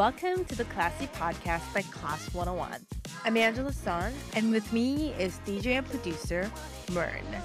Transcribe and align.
Welcome 0.00 0.46
to 0.46 0.56
the 0.56 0.64
Classy 0.64 1.08
Podcast 1.08 1.74
by 1.74 1.82
Class 1.82 2.32
101. 2.32 2.86
I'm 3.26 3.36
Angela 3.36 3.70
Son, 3.70 4.14
and 4.32 4.50
with 4.50 4.72
me 4.72 5.12
is 5.18 5.38
DJ 5.44 5.76
and 5.76 5.86
producer 5.86 6.50
MYRNE. 6.92 7.36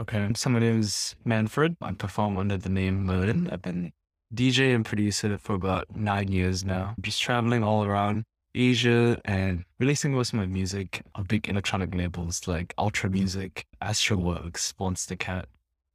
Okay, 0.00 0.28
so 0.34 0.50
my 0.50 0.58
name 0.58 0.80
is 0.80 1.14
Manfred. 1.24 1.76
I 1.80 1.92
perform 1.92 2.36
under 2.36 2.56
the 2.56 2.68
name 2.68 3.06
MYRNE. 3.06 3.48
I've 3.52 3.62
been 3.62 3.92
DJ 4.34 4.74
and 4.74 4.84
producer 4.84 5.38
for 5.38 5.54
about 5.54 5.86
nine 5.94 6.32
years 6.32 6.64
now. 6.64 6.94
I'm 6.96 7.02
Just 7.02 7.22
traveling 7.22 7.62
all 7.62 7.84
around 7.84 8.24
Asia 8.56 9.20
and 9.24 9.62
releasing 9.78 10.12
most 10.12 10.32
of 10.32 10.40
my 10.40 10.46
music 10.46 11.02
on 11.14 11.26
big 11.26 11.48
electronic 11.48 11.94
labels 11.94 12.48
like 12.48 12.74
Ultra 12.76 13.08
Music, 13.08 13.64
Astralwerks, 13.80 14.74
Monster 14.80 15.14
Cat. 15.14 15.46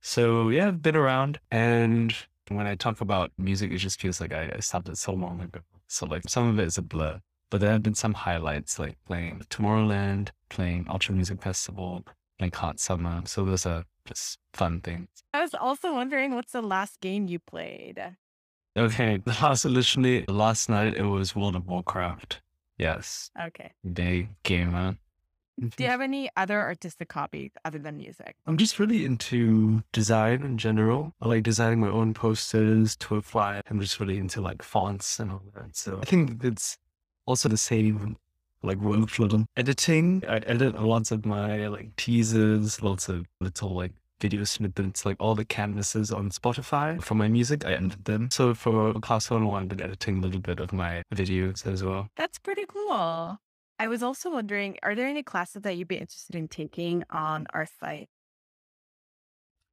So 0.01 0.47
yeah, 0.47 0.69
I've 0.69 0.81
been 0.81 0.95
around 0.95 1.41
and 1.51 2.15
when 2.49 2.67
I 2.67 2.75
talk 2.75 3.01
about 3.01 3.31
music, 3.37 3.71
it 3.71 3.77
just 3.77 3.99
feels 3.99 4.21
like 4.21 4.33
I, 4.33 4.43
I 4.43 4.57
it 4.57 4.97
so 4.97 5.13
long 5.13 5.41
ago. 5.41 5.59
So 5.87 6.05
like 6.05 6.23
some 6.27 6.47
of 6.47 6.59
it 6.59 6.65
is 6.65 6.77
a 6.77 6.81
blur. 6.81 7.19
But 7.51 7.61
there 7.61 7.71
have 7.71 7.83
been 7.83 7.95
some 7.95 8.13
highlights 8.13 8.79
like 8.79 8.97
playing 9.05 9.41
Tomorrowland, 9.49 10.29
playing 10.49 10.87
Ultra 10.89 11.15
Music 11.15 11.41
Festival, 11.41 12.03
playing 12.37 12.51
Hot 12.53 12.79
Summer. 12.79 13.21
So 13.25 13.45
those 13.45 13.65
are 13.65 13.85
just 14.05 14.39
fun 14.53 14.81
things. 14.81 15.07
I 15.33 15.41
was 15.41 15.53
also 15.53 15.93
wondering 15.93 16.33
what's 16.35 16.51
the 16.51 16.61
last 16.61 16.99
game 17.01 17.27
you 17.27 17.39
played? 17.39 18.01
Okay, 18.77 19.17
the 19.25 19.31
last 19.41 19.65
literally 19.65 20.25
last 20.27 20.69
night 20.69 20.95
it 20.95 21.03
was 21.03 21.35
World 21.35 21.55
of 21.55 21.65
Warcraft. 21.67 22.41
Yes. 22.77 23.31
Okay. 23.41 23.71
Day 23.93 24.29
gamer. 24.43 24.97
Mm-hmm. 25.59 25.69
Do 25.77 25.83
you 25.83 25.89
have 25.89 26.01
any 26.01 26.29
other 26.35 26.59
artistic 26.61 27.11
hobbies 27.11 27.51
other 27.63 27.79
than 27.79 27.97
music? 27.97 28.35
I'm 28.45 28.57
just 28.57 28.77
really 28.79 29.05
into 29.05 29.83
design 29.93 30.43
in 30.43 30.57
general. 30.57 31.13
I 31.21 31.27
like 31.27 31.43
designing 31.43 31.79
my 31.79 31.89
own 31.89 32.13
posters, 32.13 32.95
tour 32.97 33.21
fly. 33.21 33.61
I'm 33.69 33.79
just 33.79 33.99
really 33.99 34.17
into 34.17 34.41
like 34.41 34.61
fonts 34.61 35.19
and 35.19 35.31
all 35.31 35.43
that. 35.53 35.75
So 35.75 35.99
I 36.01 36.05
think 36.05 36.43
it's 36.43 36.77
also 37.25 37.47
the 37.49 37.57
same 37.57 38.17
like 38.63 38.79
workflow. 38.79 39.45
Editing, 39.55 40.23
I 40.27 40.37
edit 40.37 40.81
lots 40.81 41.11
of 41.11 41.25
my 41.25 41.67
like 41.67 41.95
teasers, 41.95 42.81
lots 42.81 43.07
of 43.07 43.25
little 43.39 43.73
like 43.73 43.93
video 44.19 44.43
snippets, 44.43 45.05
like 45.05 45.17
all 45.19 45.35
the 45.35 45.45
canvases 45.45 46.11
on 46.11 46.29
Spotify 46.29 47.01
for 47.01 47.15
my 47.15 47.27
music. 47.27 47.65
I 47.65 47.73
edited 47.73 48.05
them. 48.05 48.29
So 48.31 48.53
for 48.53 48.93
Class 48.95 49.29
101, 49.29 49.63
I've 49.63 49.69
been 49.69 49.81
editing 49.81 50.17
a 50.17 50.21
little 50.21 50.41
bit 50.41 50.59
of 50.59 50.73
my 50.73 51.03
videos 51.13 51.65
as 51.65 51.83
well. 51.83 52.09
That's 52.15 52.39
pretty 52.39 52.65
cool. 52.67 53.39
I 53.77 53.87
was 53.87 54.01
also 54.01 54.31
wondering, 54.31 54.77
are 54.83 54.95
there 54.95 55.07
any 55.07 55.23
classes 55.23 55.63
that 55.63 55.75
you'd 55.75 55.87
be 55.87 55.97
interested 55.97 56.35
in 56.35 56.47
taking 56.47 57.03
on 57.09 57.45
our 57.53 57.67
site? 57.79 58.07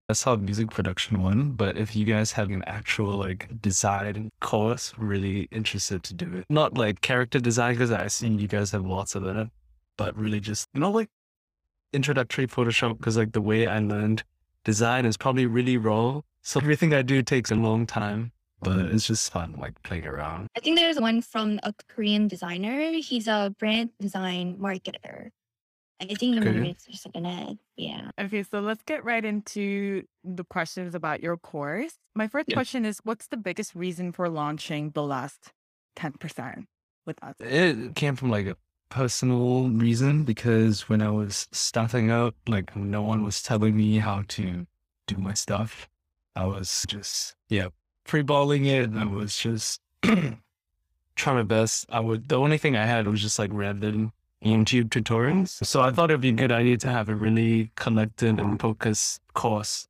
I 0.08 0.14
saw 0.14 0.36
music 0.36 0.70
production 0.70 1.22
one, 1.22 1.52
but 1.52 1.78
if 1.78 1.94
you 1.94 2.04
guys 2.04 2.32
have 2.32 2.50
an 2.50 2.64
actual 2.66 3.16
like 3.16 3.62
design 3.62 4.30
course, 4.40 4.92
really 4.98 5.48
interested 5.52 6.02
to 6.02 6.14
do 6.14 6.38
it. 6.38 6.46
Not 6.50 6.76
like 6.76 7.00
character 7.00 7.38
design, 7.38 7.74
because 7.74 7.92
I 7.92 8.08
see 8.08 8.28
you 8.28 8.48
guys 8.48 8.72
have 8.72 8.84
lots 8.84 9.14
of 9.14 9.24
it, 9.24 9.48
but 9.96 10.16
really 10.18 10.40
just, 10.40 10.68
you 10.74 10.80
know, 10.80 10.90
like 10.90 11.08
introductory 11.92 12.46
Photoshop, 12.48 12.98
because 12.98 13.16
like 13.16 13.32
the 13.32 13.40
way 13.40 13.66
I 13.66 13.78
learned 13.78 14.24
design 14.64 15.06
is 15.06 15.16
probably 15.16 15.46
really 15.46 15.76
raw. 15.76 16.20
So 16.42 16.58
everything 16.60 16.92
I 16.92 17.02
do 17.02 17.22
takes 17.22 17.52
a 17.52 17.54
long 17.54 17.86
time, 17.86 18.32
but 18.62 18.78
mm-hmm. 18.78 18.94
it's 18.94 19.06
just 19.06 19.32
fun, 19.32 19.56
like 19.58 19.80
playing 19.82 20.06
around. 20.06 20.48
I 20.56 20.60
think 20.60 20.78
there's 20.78 21.00
one 21.00 21.20
from 21.20 21.58
a 21.62 21.74
Korean 21.88 22.28
designer. 22.28 22.92
He's 22.92 23.26
a 23.28 23.54
brand 23.58 23.90
design 24.00 24.56
marketer. 24.58 25.30
I 26.00 26.14
think 26.14 26.38
Okay. 26.38 26.50
maybe 26.50 26.70
it's 26.70 26.86
just 26.86 27.06
like 27.06 27.14
an 27.16 27.26
ad. 27.26 27.58
Yeah. 27.76 28.10
Okay, 28.18 28.42
so 28.42 28.60
let's 28.60 28.82
get 28.84 29.04
right 29.04 29.24
into 29.24 30.04
the 30.24 30.44
questions 30.44 30.94
about 30.94 31.22
your 31.22 31.36
course. 31.36 31.94
My 32.14 32.26
first 32.26 32.48
Yeah. 32.48 32.54
question 32.56 32.84
is 32.84 33.00
What's 33.04 33.28
the 33.28 33.36
biggest 33.36 33.74
reason 33.74 34.12
for 34.12 34.28
launching 34.28 34.90
the 34.90 35.02
last 35.02 35.52
10% 35.96 36.66
with 37.06 37.22
us? 37.22 37.36
It 37.40 37.94
came 37.94 38.16
from 38.16 38.30
like 38.30 38.46
a 38.46 38.56
personal 38.88 39.68
reason 39.70 40.24
because 40.24 40.88
when 40.88 41.00
I 41.02 41.10
was 41.10 41.48
starting 41.52 42.10
out, 42.10 42.34
like 42.48 42.74
no 42.76 43.02
one 43.02 43.22
was 43.24 43.42
telling 43.42 43.76
me 43.76 43.98
how 43.98 44.24
to 44.28 44.66
do 45.06 45.16
my 45.16 45.34
stuff. 45.34 45.88
I 46.34 46.46
was 46.46 46.84
just, 46.88 47.36
yeah, 47.48 47.68
freeballing 48.06 48.66
it. 48.66 48.90
I 48.90 49.04
mm-hmm. 49.04 49.14
was 49.14 49.36
just 49.36 49.80
trying 50.02 51.36
my 51.36 51.42
best. 51.42 51.86
I 51.90 52.00
would, 52.00 52.28
the 52.28 52.38
only 52.38 52.58
thing 52.58 52.76
I 52.76 52.86
had 52.86 53.06
was 53.06 53.20
just 53.20 53.38
like 53.38 53.50
random 53.52 54.12
YouTube 54.44 54.88
tutorials. 54.88 55.64
So 55.64 55.80
I 55.80 55.90
thought 55.90 56.10
it'd 56.10 56.20
be 56.20 56.30
a 56.30 56.32
good 56.32 56.52
idea 56.52 56.76
to 56.78 56.88
have 56.88 57.08
a 57.08 57.14
really 57.14 57.70
collected 57.76 58.40
and 58.40 58.60
focused 58.60 59.20
course 59.34 59.88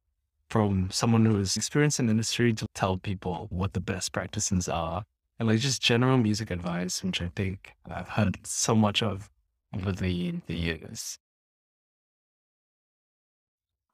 from 0.51 0.91
someone 0.91 1.25
who 1.25 1.39
is 1.39 1.57
experienced 1.57 1.99
in 1.99 2.07
the 2.07 2.11
industry 2.11 2.53
to 2.53 2.67
tell 2.75 2.99
people 2.99 3.47
what 3.51 3.73
the 3.73 3.81
best 3.81 4.13
practices 4.13 4.69
are 4.69 5.05
and 5.39 5.49
like 5.49 5.59
just 5.59 5.81
general 5.81 6.19
music 6.19 6.51
advice, 6.51 7.03
which 7.03 7.23
I 7.23 7.31
think 7.35 7.73
I've 7.91 8.09
heard 8.09 8.39
so 8.47 8.75
much 8.75 9.03
of 9.03 9.31
over 9.75 9.93
the, 9.93 10.35
the 10.47 10.55
years. 10.55 11.19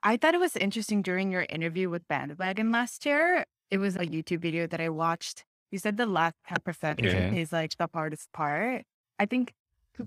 I 0.02 0.16
thought 0.16 0.34
it 0.34 0.40
was 0.40 0.56
interesting 0.56 1.02
during 1.02 1.30
your 1.30 1.46
interview 1.48 1.88
with 1.88 2.06
Bandwagon 2.08 2.70
last 2.72 3.06
year. 3.06 3.46
It 3.70 3.78
was 3.78 3.96
a 3.96 4.00
YouTube 4.00 4.40
video 4.40 4.66
that 4.66 4.80
I 4.80 4.88
watched. 4.88 5.44
You 5.70 5.78
said 5.78 5.96
the 5.96 6.06
last 6.06 6.34
10% 6.48 7.00
Yeah. 7.02 7.32
is 7.32 7.52
like 7.52 7.76
the 7.76 7.88
hardest 7.92 8.32
part. 8.32 8.84
I 9.18 9.26
think, 9.26 9.54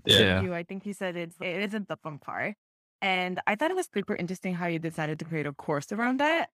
Yeah. 0.05 0.41
you, 0.41 0.53
I 0.53 0.63
think 0.63 0.85
you 0.85 0.93
said 0.93 1.15
it's, 1.15 1.35
it 1.39 1.61
isn't 1.67 1.87
the 1.87 1.97
fun 1.97 2.17
part. 2.17 2.55
And 3.01 3.39
I 3.47 3.55
thought 3.55 3.71
it 3.71 3.75
was 3.75 3.89
super 3.93 4.15
interesting 4.15 4.55
how 4.55 4.67
you 4.67 4.79
decided 4.79 5.19
to 5.19 5.25
create 5.25 5.45
a 5.45 5.53
course 5.53 5.91
around 5.91 6.19
that. 6.19 6.49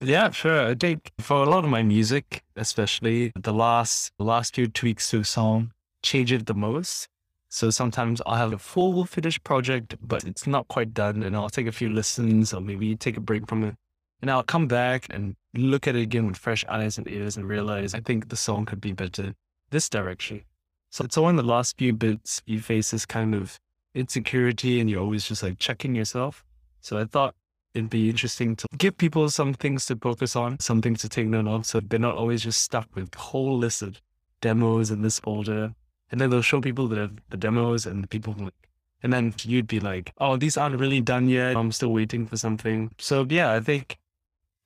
Yeah, 0.00 0.30
sure. 0.30 0.68
I 0.68 0.74
think 0.74 1.12
for 1.20 1.42
a 1.42 1.48
lot 1.48 1.64
of 1.64 1.70
my 1.70 1.82
music, 1.82 2.42
especially 2.56 3.32
the 3.36 3.52
last 3.52 4.12
the 4.18 4.24
last 4.24 4.54
few 4.54 4.66
tweaks 4.66 5.10
to 5.10 5.20
a 5.20 5.24
song, 5.24 5.72
change 6.02 6.32
it 6.32 6.46
the 6.46 6.54
most. 6.54 7.08
So 7.50 7.68
sometimes 7.70 8.22
I'll 8.24 8.36
have 8.36 8.52
a 8.52 8.58
full 8.58 9.04
finished 9.04 9.42
project, 9.44 9.96
but 10.00 10.24
it's 10.24 10.46
not 10.46 10.68
quite 10.68 10.94
done, 10.94 11.22
and 11.22 11.36
I'll 11.36 11.50
take 11.50 11.66
a 11.66 11.72
few 11.72 11.88
listens 11.90 12.54
or 12.54 12.60
maybe 12.60 12.96
take 12.96 13.16
a 13.16 13.20
break 13.20 13.46
from 13.48 13.64
it. 13.64 13.74
And 14.22 14.30
I'll 14.30 14.42
come 14.42 14.66
back 14.66 15.06
and 15.10 15.36
look 15.54 15.88
at 15.88 15.96
it 15.96 16.02
again 16.02 16.26
with 16.26 16.36
fresh 16.36 16.64
eyes 16.68 16.98
and 16.98 17.08
ears 17.08 17.36
and 17.36 17.48
realize 17.48 17.94
I 17.94 18.00
think 18.00 18.28
the 18.28 18.36
song 18.36 18.66
could 18.66 18.80
be 18.80 18.92
better 18.92 19.34
this 19.70 19.88
direction. 19.88 20.42
So 20.90 21.04
it's 21.04 21.16
all 21.16 21.28
in 21.28 21.36
the 21.36 21.42
last 21.42 21.78
few 21.78 21.92
bits 21.92 22.42
you 22.46 22.60
face 22.60 22.90
this 22.90 23.06
kind 23.06 23.34
of 23.34 23.58
insecurity 23.94 24.80
and 24.80 24.90
you're 24.90 25.00
always 25.00 25.24
just 25.24 25.42
like 25.42 25.58
checking 25.58 25.94
yourself. 25.94 26.44
So 26.80 26.98
I 26.98 27.04
thought 27.04 27.34
it'd 27.74 27.90
be 27.90 28.10
interesting 28.10 28.56
to 28.56 28.66
give 28.76 28.98
people 28.98 29.28
some 29.30 29.54
things 29.54 29.86
to 29.86 29.96
focus 29.96 30.34
on, 30.34 30.58
some 30.58 30.82
things 30.82 31.00
to 31.02 31.08
take 31.08 31.26
note 31.26 31.46
of, 31.46 31.66
so 31.66 31.80
they're 31.80 31.98
not 31.98 32.16
always 32.16 32.42
just 32.42 32.60
stuck 32.60 32.88
with 32.94 33.14
whole 33.14 33.56
list 33.56 33.82
of 33.82 34.00
demos 34.40 34.90
in 34.90 35.02
this 35.02 35.20
folder. 35.20 35.74
And 36.10 36.20
then 36.20 36.30
they'll 36.30 36.42
show 36.42 36.60
people 36.60 36.88
the, 36.88 37.10
the 37.28 37.36
demos 37.36 37.86
and 37.86 38.02
the 38.02 38.08
people 38.08 38.34
like, 38.36 38.54
and 39.02 39.12
then 39.12 39.32
you'd 39.42 39.68
be 39.68 39.80
like, 39.80 40.12
oh, 40.18 40.36
these 40.36 40.56
aren't 40.56 40.78
really 40.78 41.00
done 41.00 41.28
yet. 41.28 41.56
I'm 41.56 41.72
still 41.72 41.92
waiting 41.92 42.26
for 42.26 42.36
something. 42.36 42.90
So 42.98 43.26
yeah, 43.28 43.52
I 43.52 43.60
think 43.60 43.96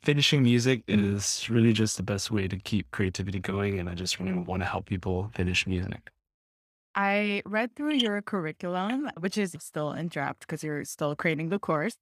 finishing 0.05 0.43
music 0.43 0.87
mm-hmm. 0.87 1.17
is 1.17 1.49
really 1.51 1.73
just 1.73 1.97
the 1.97 2.03
best 2.03 2.31
way 2.31 2.49
to 2.49 2.57
keep 2.57 2.91
creativity 2.91 3.41
going. 3.41 3.79
And 3.79 3.89
I 3.89 3.95
just 3.95 4.21
really 4.21 4.33
want 4.33 4.63
to 4.63 4.67
help 4.67 4.87
people 4.87 5.31
finish 5.35 5.67
music. 5.67 6.11
I 6.95 7.43
read 7.45 7.75
through 7.75 7.95
your 7.95 8.23
curriculum, 8.23 9.11
which 9.19 9.37
is 9.37 9.57
still 9.59 9.93
in 9.93 10.09
draft 10.09 10.41
because 10.41 10.63
you're 10.63 10.85
still 10.85 11.17
creating 11.17 11.49
the 11.49 11.59
course. 11.59 11.97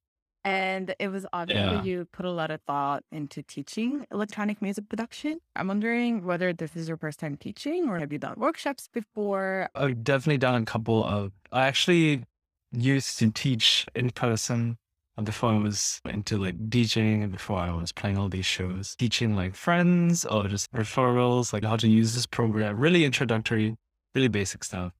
And 0.45 0.93
it 0.99 1.07
was 1.07 1.25
obvious 1.31 1.59
Yeah. 1.59 1.75
that 1.75 1.85
you 1.85 2.05
put 2.11 2.25
a 2.25 2.31
lot 2.31 2.51
of 2.51 2.61
thought 2.67 3.03
into 3.11 3.41
teaching 3.41 4.05
electronic 4.11 4.61
music 4.61 4.89
production. 4.89 5.39
I'm 5.55 5.69
wondering 5.69 6.25
whether 6.25 6.51
this 6.51 6.75
is 6.75 6.89
your 6.89 6.97
first 6.97 7.19
time 7.19 7.37
teaching 7.37 7.87
or 7.87 7.97
have 7.99 8.11
you 8.11 8.19
done 8.19 8.35
workshops 8.37 8.89
before? 8.91 9.69
I've 9.73 10.03
definitely 10.03 10.39
done 10.39 10.61
a 10.61 10.65
couple 10.65 11.03
of. 11.03 11.31
I 11.51 11.65
actually 11.67 12.25
used 12.73 13.19
to 13.19 13.31
teach 13.31 13.87
in 13.95 14.09
person 14.09 14.77
before 15.21 15.51
I 15.51 15.57
was 15.57 16.01
into 16.05 16.37
like 16.37 16.57
DJing 16.69 17.23
and 17.23 17.31
before 17.31 17.59
I 17.59 17.71
was 17.71 17.91
playing 17.91 18.17
all 18.17 18.29
these 18.29 18.45
shows, 18.45 18.95
teaching 18.95 19.35
like 19.35 19.55
friends 19.55 20.25
or 20.25 20.47
just 20.47 20.71
referrals, 20.71 21.53
like 21.53 21.63
how 21.63 21.77
to 21.77 21.87
use 21.87 22.15
this 22.15 22.25
program. 22.25 22.79
Really 22.79 23.05
introductory, 23.05 23.75
really 24.15 24.27
basic 24.27 24.63
stuff. 24.63 24.93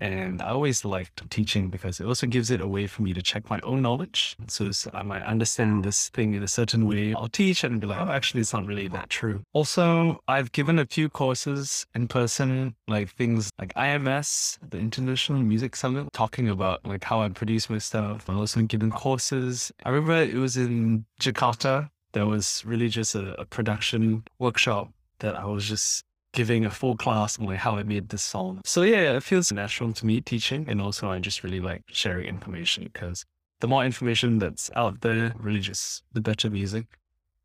And 0.00 0.40
I 0.40 0.48
always 0.48 0.84
liked 0.84 1.28
teaching 1.30 1.68
because 1.68 2.00
it 2.00 2.06
also 2.06 2.26
gives 2.26 2.50
it 2.50 2.60
a 2.60 2.66
way 2.66 2.86
for 2.86 3.02
me 3.02 3.12
to 3.12 3.22
check 3.22 3.50
my 3.50 3.60
own 3.62 3.82
knowledge. 3.82 4.36
So 4.48 4.70
I 4.94 5.02
might 5.02 5.22
understand 5.22 5.84
this 5.84 6.08
thing 6.08 6.34
in 6.34 6.42
a 6.42 6.48
certain 6.48 6.86
way. 6.86 7.14
I'll 7.14 7.28
teach 7.28 7.64
and 7.64 7.80
be 7.80 7.86
like, 7.86 8.00
oh, 8.00 8.10
actually, 8.10 8.40
it's 8.40 8.52
not 8.52 8.66
really 8.66 8.88
that 8.88 9.10
true. 9.10 9.42
Also, 9.52 10.20
I've 10.26 10.52
given 10.52 10.78
a 10.78 10.86
few 10.86 11.08
courses 11.08 11.86
in 11.94 12.08
person, 12.08 12.74
like 12.88 13.10
things 13.14 13.50
like 13.58 13.74
IMS, 13.74 14.58
the 14.68 14.78
International 14.78 15.40
Music 15.40 15.76
Summit, 15.76 16.12
talking 16.12 16.48
about 16.48 16.84
like 16.86 17.04
how 17.04 17.20
I 17.20 17.28
produce 17.28 17.68
my 17.68 17.78
stuff. 17.78 18.28
I've 18.28 18.36
also 18.36 18.62
given 18.62 18.90
courses. 18.90 19.72
I 19.84 19.90
remember 19.90 20.16
it 20.16 20.34
was 20.34 20.56
in 20.56 21.04
Jakarta. 21.20 21.90
There 22.12 22.26
was 22.26 22.64
really 22.66 22.88
just 22.88 23.14
a, 23.14 23.40
a 23.40 23.44
production 23.44 24.24
workshop 24.38 24.92
that 25.20 25.36
I 25.36 25.44
was 25.44 25.68
just 25.68 26.04
giving 26.32 26.64
a 26.64 26.70
full 26.70 26.96
class 26.96 27.38
on 27.38 27.46
like 27.46 27.58
how 27.58 27.76
I 27.76 27.82
made 27.82 28.08
this 28.08 28.22
song. 28.22 28.60
So 28.64 28.82
yeah, 28.82 29.16
it 29.16 29.22
feels 29.22 29.52
natural 29.52 29.92
to 29.92 30.06
me 30.06 30.20
teaching, 30.20 30.66
and 30.68 30.80
also 30.80 31.10
I 31.10 31.18
just 31.18 31.42
really 31.42 31.60
like 31.60 31.82
sharing 31.88 32.26
information 32.26 32.90
because 32.92 33.24
the 33.60 33.68
more 33.68 33.84
information 33.84 34.38
that's 34.38 34.70
out 34.74 35.00
there, 35.00 35.34
really 35.38 35.60
just 35.60 36.02
the 36.12 36.20
better 36.20 36.50
music 36.50 36.86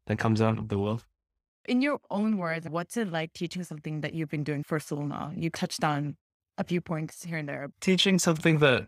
that 0.07 0.19
comes 0.19 0.41
out 0.41 0.57
of 0.57 0.69
the 0.69 0.77
world. 0.77 1.03
In 1.67 1.81
your 1.81 1.99
own 2.11 2.37
words, 2.37 2.69
what's 2.69 2.95
it 2.95 3.11
like 3.11 3.33
teaching 3.33 3.63
something 3.63 4.01
that 4.01 4.13
you've 4.13 4.29
been 4.29 4.43
doing 4.43 4.63
for 4.63 4.79
so 4.79 4.97
long? 4.97 5.35
You 5.37 5.49
touched 5.49 5.83
on 5.83 6.15
a 6.57 6.63
few 6.63 6.79
points 6.79 7.23
here 7.23 7.37
and 7.37 7.49
there. 7.49 7.71
Teaching 7.81 8.19
something 8.19 8.59
that 8.59 8.87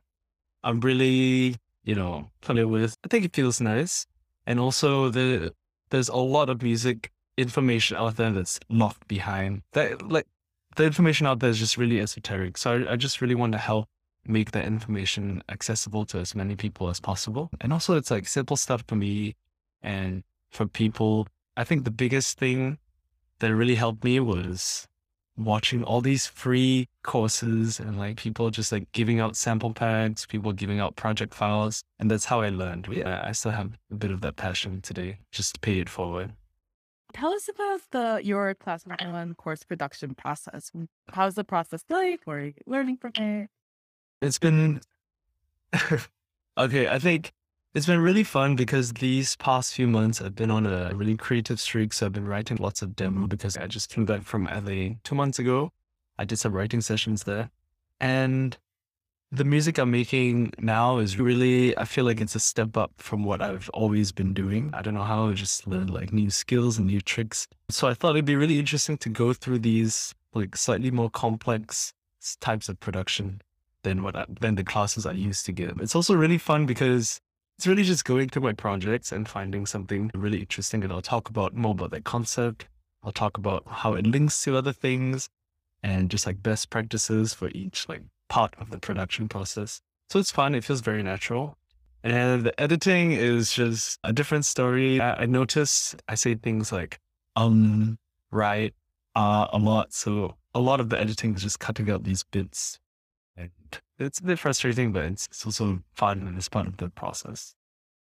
I'm 0.64 0.80
really, 0.80 1.56
you 1.84 1.96
know, 1.96 2.30
familiar 2.42 2.68
with. 2.68 2.96
I 3.04 3.08
think 3.08 3.26
it 3.26 3.36
feels 3.36 3.60
nice. 3.60 4.06
And 4.46 4.60
also 4.60 5.10
the 5.10 5.54
there's 5.90 6.10
a 6.10 6.18
lot 6.18 6.50
of 6.50 6.62
music 6.62 7.12
information 7.38 7.98
out 7.98 8.18
there 8.18 8.32
that's 8.32 8.60
locked 8.70 9.08
behind 9.08 9.62
that 9.74 10.02
like 10.10 10.26
the 10.76 10.84
information 10.84 11.28
out 11.28 11.40
there 11.40 11.50
is 11.50 11.60
just 11.60 11.78
really 11.78 12.00
esoteric. 12.00 12.58
So 12.58 12.84
I, 12.86 12.94
I 12.94 12.96
just 12.96 13.22
really 13.22 13.36
want 13.36 13.52
to 13.54 13.58
help 13.58 13.88
make 14.26 14.52
that 14.52 14.66
information 14.66 15.42
accessible 15.50 16.06
to 16.06 16.20
as 16.20 16.36
many 16.36 16.56
people 16.56 16.90
as 16.90 17.00
possible. 17.00 17.50
And 17.62 17.74
also 17.74 17.96
it's 17.96 18.12
like 18.12 18.28
simple 18.28 18.58
stuff 18.58 18.84
for 18.88 18.96
me 18.96 19.36
and 19.82 20.24
for 20.52 20.68
people. 20.68 21.28
I 21.56 21.64
think 21.64 21.84
the 21.84 21.92
biggest 21.92 22.38
thing 22.38 22.78
that 23.40 23.56
really 23.56 23.76
helped 23.76 24.04
me 24.04 24.20
was 24.20 24.88
watching 25.38 25.84
all 25.84 26.02
these 26.02 26.26
free 26.26 26.88
courses 27.04 27.80
and 27.80 27.98
like 27.98 28.18
people 28.18 28.50
just 28.50 28.72
like 28.72 28.92
giving 28.92 29.20
out 29.20 29.36
sample 29.36 29.74
packs, 29.74 30.26
people 30.26 30.52
giving 30.52 30.80
out 30.80 30.96
project 30.96 31.34
files. 31.34 31.84
And 32.00 32.10
that's 32.10 32.26
how 32.26 32.42
I 32.42 32.50
learned. 32.50 32.88
Yeah, 32.92 33.22
I 33.24 33.32
still 33.32 33.52
have 33.52 33.78
a 33.92 33.96
bit 33.96 34.12
of 34.12 34.22
that 34.22 34.36
passion 34.36 34.82
today, 34.82 35.20
just 35.32 35.56
to 35.56 35.60
pay 35.60 35.80
it 35.80 35.90
forward. 35.90 36.34
Tell 37.14 37.34
us 37.34 37.50
about 37.50 37.82
the 37.92 38.22
your 38.24 38.54
class 38.54 38.86
uh-huh. 38.90 39.12
one 39.12 39.36
course 39.36 39.64
production 39.64 40.14
process. 40.16 40.72
Mm, 40.76 40.88
how's 41.12 41.36
the 41.36 41.44
process 41.44 41.84
like? 41.90 42.22
What 42.26 42.34
are 42.34 42.46
you 42.46 42.54
learning 42.66 42.98
from 42.98 43.12
it? 43.16 43.50
It's 44.22 44.40
been 44.40 44.82
okay. 46.58 46.88
I 46.88 47.00
think 47.00 47.34
it's 47.74 47.86
been 47.86 48.00
really 48.00 48.24
fun 48.24 48.56
because 48.56 48.94
these 48.94 49.36
past 49.38 49.74
few 49.74 49.88
months 49.88 50.22
I've 50.22 50.36
been 50.36 50.52
on 50.52 50.66
a 50.66 50.92
really 50.94 51.16
creative 51.16 51.60
streak. 51.60 51.94
So 51.94 52.06
I've 52.06 52.14
been 52.14 52.28
writing 52.28 52.58
lots 52.58 52.82
of 52.82 52.96
demo 52.96 53.22
mm-hmm. 53.22 53.28
because 53.28 53.58
I 53.58 53.68
just 53.68 53.90
came 53.90 54.06
back 54.06 54.24
from 54.24 54.46
LA 54.46 54.96
two 55.04 55.16
months 55.16 55.40
ago. 55.40 55.72
I 56.18 56.26
did 56.26 56.38
some 56.40 56.54
writing 56.54 56.82
sessions 56.82 57.24
there. 57.24 57.50
And 58.00 58.58
the 59.32 59.44
music 59.44 59.78
I'm 59.78 59.92
making 59.92 60.54
now 60.60 61.00
is 61.00 61.20
really, 61.20 61.78
I 61.78 61.84
feel 61.84 62.06
like 62.06 62.22
it's 62.22 62.36
a 62.36 62.40
step 62.40 62.78
up 62.78 62.92
from 62.98 63.26
what 63.26 63.42
I've 63.42 63.70
always 63.74 64.12
been 64.12 64.34
doing. 64.34 64.70
I 64.74 64.82
don't 64.82 64.94
know 64.94 65.04
how, 65.04 65.28
I 65.28 65.34
just 65.34 65.68
learned 65.68 65.88
mm-hmm. 65.88 65.96
like 65.96 66.14
new 66.14 66.30
skills 66.30 66.78
and 66.78 66.88
new 66.88 67.02
tricks. 67.02 67.48
So 67.70 67.88
I 67.88 67.94
thought 67.94 68.12
it'd 68.12 68.26
be 68.26 68.38
really 68.38 68.58
interesting 68.60 68.98
to 69.00 69.10
go 69.10 69.34
through 69.34 69.60
these 69.60 70.16
like 70.34 70.56
slightly 70.56 70.92
more 70.92 71.10
complex 71.10 71.94
types 72.40 72.70
of 72.70 72.80
production 72.80 73.42
than 73.84 74.02
what 74.02 74.16
I, 74.16 74.26
than 74.40 74.56
the 74.56 74.64
classes 74.64 75.06
I 75.06 75.12
used 75.12 75.46
to 75.48 75.52
give. 75.52 75.80
It's 75.82 75.96
also 75.96 76.16
really 76.16 76.38
fun 76.38 76.66
because 76.66 77.20
it's 77.58 77.68
really 77.68 77.84
just 77.84 78.06
going 78.06 78.30
through 78.30 78.44
my 78.44 78.54
projects 78.54 79.12
and 79.12 79.28
finding 79.28 79.66
something 79.66 80.10
really 80.14 80.40
interesting. 80.40 80.84
And 80.84 80.94
I'll 80.94 81.02
talk 81.02 81.30
about 81.30 81.54
more 81.54 81.72
about 81.72 81.92
that 81.92 82.06
concept. 82.06 82.68
I'll 83.04 83.12
talk 83.12 83.38
about 83.38 83.64
how 83.68 83.94
it 83.94 84.08
links 84.08 84.42
to 84.44 84.56
other 84.56 84.74
things 84.74 85.30
and 85.84 86.10
just 86.10 86.26
like 86.26 86.42
best 86.42 86.70
practices 86.70 87.34
for 87.34 87.50
each 87.50 87.88
like 87.90 88.04
part 88.30 88.54
of 88.60 88.70
the 88.70 88.80
production 88.80 89.28
process. 89.28 89.82
So 90.10 90.20
it's 90.20 90.32
fun. 90.32 90.56
It 90.56 90.64
feels 90.64 90.82
very 90.82 91.04
natural. 91.04 91.58
And 92.04 92.44
the 92.44 92.60
editing 92.60 93.12
is 93.12 93.52
just 93.52 94.00
a 94.04 94.14
different 94.14 94.46
story. 94.46 95.02
I, 95.02 95.24
I 95.24 95.26
notice 95.26 95.96
I 96.08 96.16
say 96.16 96.36
things 96.36 96.72
like 96.72 97.00
um, 97.36 97.98
right, 98.32 98.74
uh, 99.16 99.48
a 99.52 99.58
lot. 99.58 99.94
So 99.94 100.36
a 100.54 100.60
lot 100.60 100.80
of 100.80 100.90
the 100.90 101.00
editing 101.00 101.36
is 101.36 101.42
just 101.42 101.60
cutting 101.60 101.90
out 101.90 102.04
these 102.04 102.24
bits 102.24 102.80
and 103.38 103.52
it's 104.00 104.20
a 104.20 104.24
bit 104.24 104.40
frustrating, 104.40 104.92
but 104.92 105.06
it's, 105.06 105.28
it's 105.28 105.46
also 105.46 105.80
fun 105.94 106.28
and 106.28 106.38
it's 106.38 106.50
part 106.50 106.68
of 106.68 106.78
the 106.78 106.90
process. 106.90 107.54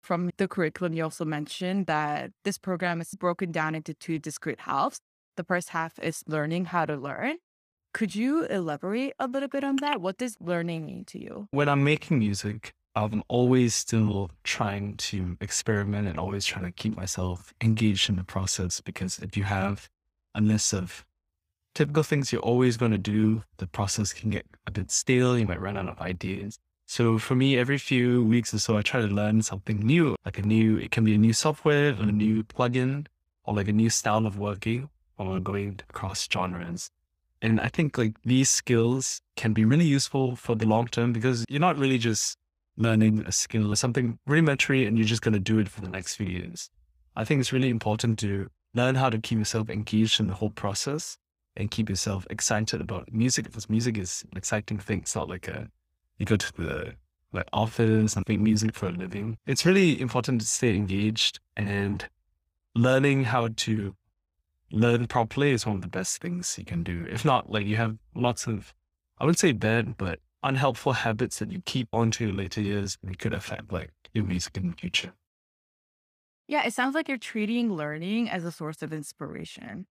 From 0.02 0.30
the 0.36 0.48
curriculum, 0.48 0.94
you 0.94 1.02
also 1.04 1.24
mentioned 1.24 1.86
that 1.86 2.30
this 2.44 2.58
program 2.58 3.00
is 3.00 3.14
broken 3.14 3.50
down 3.50 3.74
into 3.74 3.92
two 3.92 4.18
discrete 4.18 4.60
halves. 4.60 5.00
The 5.36 5.44
first 5.44 5.70
half 5.70 5.98
is 5.98 6.22
learning 6.26 6.66
how 6.66 6.86
to 6.86 6.96
learn. 6.96 7.36
Could 7.96 8.14
you 8.14 8.44
elaborate 8.44 9.14
a 9.18 9.26
little 9.26 9.48
bit 9.48 9.64
on 9.64 9.76
that? 9.76 10.02
What 10.02 10.18
does 10.18 10.36
learning 10.38 10.84
mean 10.84 11.06
to 11.06 11.18
you? 11.18 11.48
When 11.50 11.66
I'm 11.66 11.82
making 11.82 12.18
music, 12.18 12.74
I'm 12.94 13.22
always 13.26 13.74
still 13.74 14.30
trying 14.44 14.98
to 14.98 15.38
experiment 15.40 16.06
and 16.06 16.18
always 16.18 16.44
trying 16.44 16.66
to 16.66 16.72
keep 16.72 16.94
myself 16.94 17.54
engaged 17.62 18.10
in 18.10 18.16
the 18.16 18.22
process 18.22 18.82
because 18.82 19.18
if 19.20 19.34
you 19.34 19.44
have 19.44 19.88
a 20.34 20.42
list 20.42 20.74
of 20.74 21.06
typical 21.74 22.02
things 22.02 22.30
you're 22.30 22.42
always 22.42 22.76
going 22.76 22.90
to 22.92 22.98
do, 22.98 23.44
the 23.56 23.66
process 23.66 24.12
can 24.12 24.28
get 24.28 24.44
a 24.66 24.70
bit 24.70 24.90
stale. 24.90 25.38
You 25.38 25.46
might 25.46 25.62
run 25.62 25.78
out 25.78 25.88
of 25.88 25.98
ideas. 25.98 26.58
So 26.84 27.16
for 27.16 27.34
me, 27.34 27.56
every 27.56 27.78
few 27.78 28.22
weeks 28.22 28.52
or 28.52 28.58
so, 28.58 28.76
I 28.76 28.82
try 28.82 29.00
to 29.00 29.06
learn 29.06 29.40
something 29.40 29.78
new, 29.78 30.16
like 30.26 30.38
a 30.38 30.42
new, 30.42 30.76
it 30.76 30.90
can 30.90 31.04
be 31.04 31.14
a 31.14 31.18
new 31.18 31.32
software 31.32 31.94
or 31.94 32.02
a 32.02 32.12
new 32.12 32.44
plugin 32.44 33.06
or 33.44 33.54
like 33.54 33.68
a 33.68 33.72
new 33.72 33.88
style 33.88 34.26
of 34.26 34.38
working 34.38 34.90
or 35.16 35.40
going 35.40 35.80
across 35.88 36.28
genres. 36.30 36.90
And 37.42 37.60
I 37.60 37.68
think 37.68 37.98
like 37.98 38.14
these 38.24 38.48
skills 38.48 39.20
can 39.36 39.52
be 39.52 39.64
really 39.64 39.84
useful 39.84 40.36
for 40.36 40.54
the 40.54 40.66
long 40.66 40.88
term 40.88 41.12
because 41.12 41.44
you're 41.48 41.60
not 41.60 41.78
really 41.78 41.98
just 41.98 42.36
learning 42.76 43.24
a 43.26 43.32
skill 43.32 43.72
or 43.72 43.76
something 43.76 44.18
rudimentary 44.26 44.86
and 44.86 44.98
you're 44.98 45.06
just 45.06 45.22
going 45.22 45.34
to 45.34 45.40
do 45.40 45.58
it 45.58 45.68
for 45.68 45.80
the 45.80 45.88
next 45.88 46.16
few 46.16 46.26
years. 46.26 46.70
I 47.14 47.24
think 47.24 47.40
it's 47.40 47.52
really 47.52 47.70
important 47.70 48.18
to 48.20 48.48
learn 48.74 48.94
how 48.94 49.10
to 49.10 49.18
keep 49.18 49.38
yourself 49.38 49.70
engaged 49.70 50.20
in 50.20 50.26
the 50.26 50.34
whole 50.34 50.50
process 50.50 51.16
and 51.56 51.70
keep 51.70 51.88
yourself 51.88 52.26
excited 52.28 52.80
about 52.80 53.12
music 53.12 53.46
because 53.46 53.70
music 53.70 53.96
is 53.96 54.24
an 54.30 54.36
exciting 54.36 54.78
thing. 54.78 55.00
It's 55.00 55.16
not 55.16 55.28
like 55.28 55.48
a 55.48 55.68
you 56.18 56.26
go 56.26 56.36
to 56.36 56.52
the 56.56 56.94
like 57.32 57.48
office 57.52 58.16
and 58.16 58.24
make 58.28 58.40
music 58.40 58.74
for 58.74 58.88
a 58.88 58.92
living. 58.92 59.36
It's 59.46 59.66
really 59.66 60.00
important 60.00 60.40
to 60.40 60.46
stay 60.46 60.74
engaged 60.74 61.40
and 61.56 62.06
learning 62.74 63.24
how 63.24 63.48
to 63.56 63.94
learn 64.70 65.06
properly 65.06 65.52
is 65.52 65.66
one 65.66 65.76
of 65.76 65.82
the 65.82 65.88
best 65.88 66.20
things 66.20 66.56
you 66.58 66.64
can 66.64 66.82
do. 66.82 67.06
If 67.10 67.24
not, 67.24 67.50
like 67.50 67.66
you 67.66 67.76
have 67.76 67.96
lots 68.14 68.46
of 68.46 68.74
I 69.18 69.24
would 69.24 69.38
say 69.38 69.52
bad, 69.52 69.96
but 69.96 70.20
unhelpful 70.42 70.92
habits 70.92 71.38
that 71.38 71.50
you 71.50 71.62
keep 71.64 71.88
onto 71.92 72.30
later 72.30 72.60
years 72.60 72.98
and 73.02 73.12
it 73.12 73.18
could 73.18 73.32
affect 73.32 73.72
like 73.72 73.90
your 74.12 74.24
music 74.24 74.56
in 74.56 74.70
the 74.70 74.76
future. 74.76 75.12
Yeah, 76.48 76.64
it 76.64 76.74
sounds 76.74 76.94
like 76.94 77.08
you're 77.08 77.18
treating 77.18 77.72
learning 77.72 78.30
as 78.30 78.44
a 78.44 78.52
source 78.52 78.82
of 78.82 78.92
inspiration. 78.92 79.86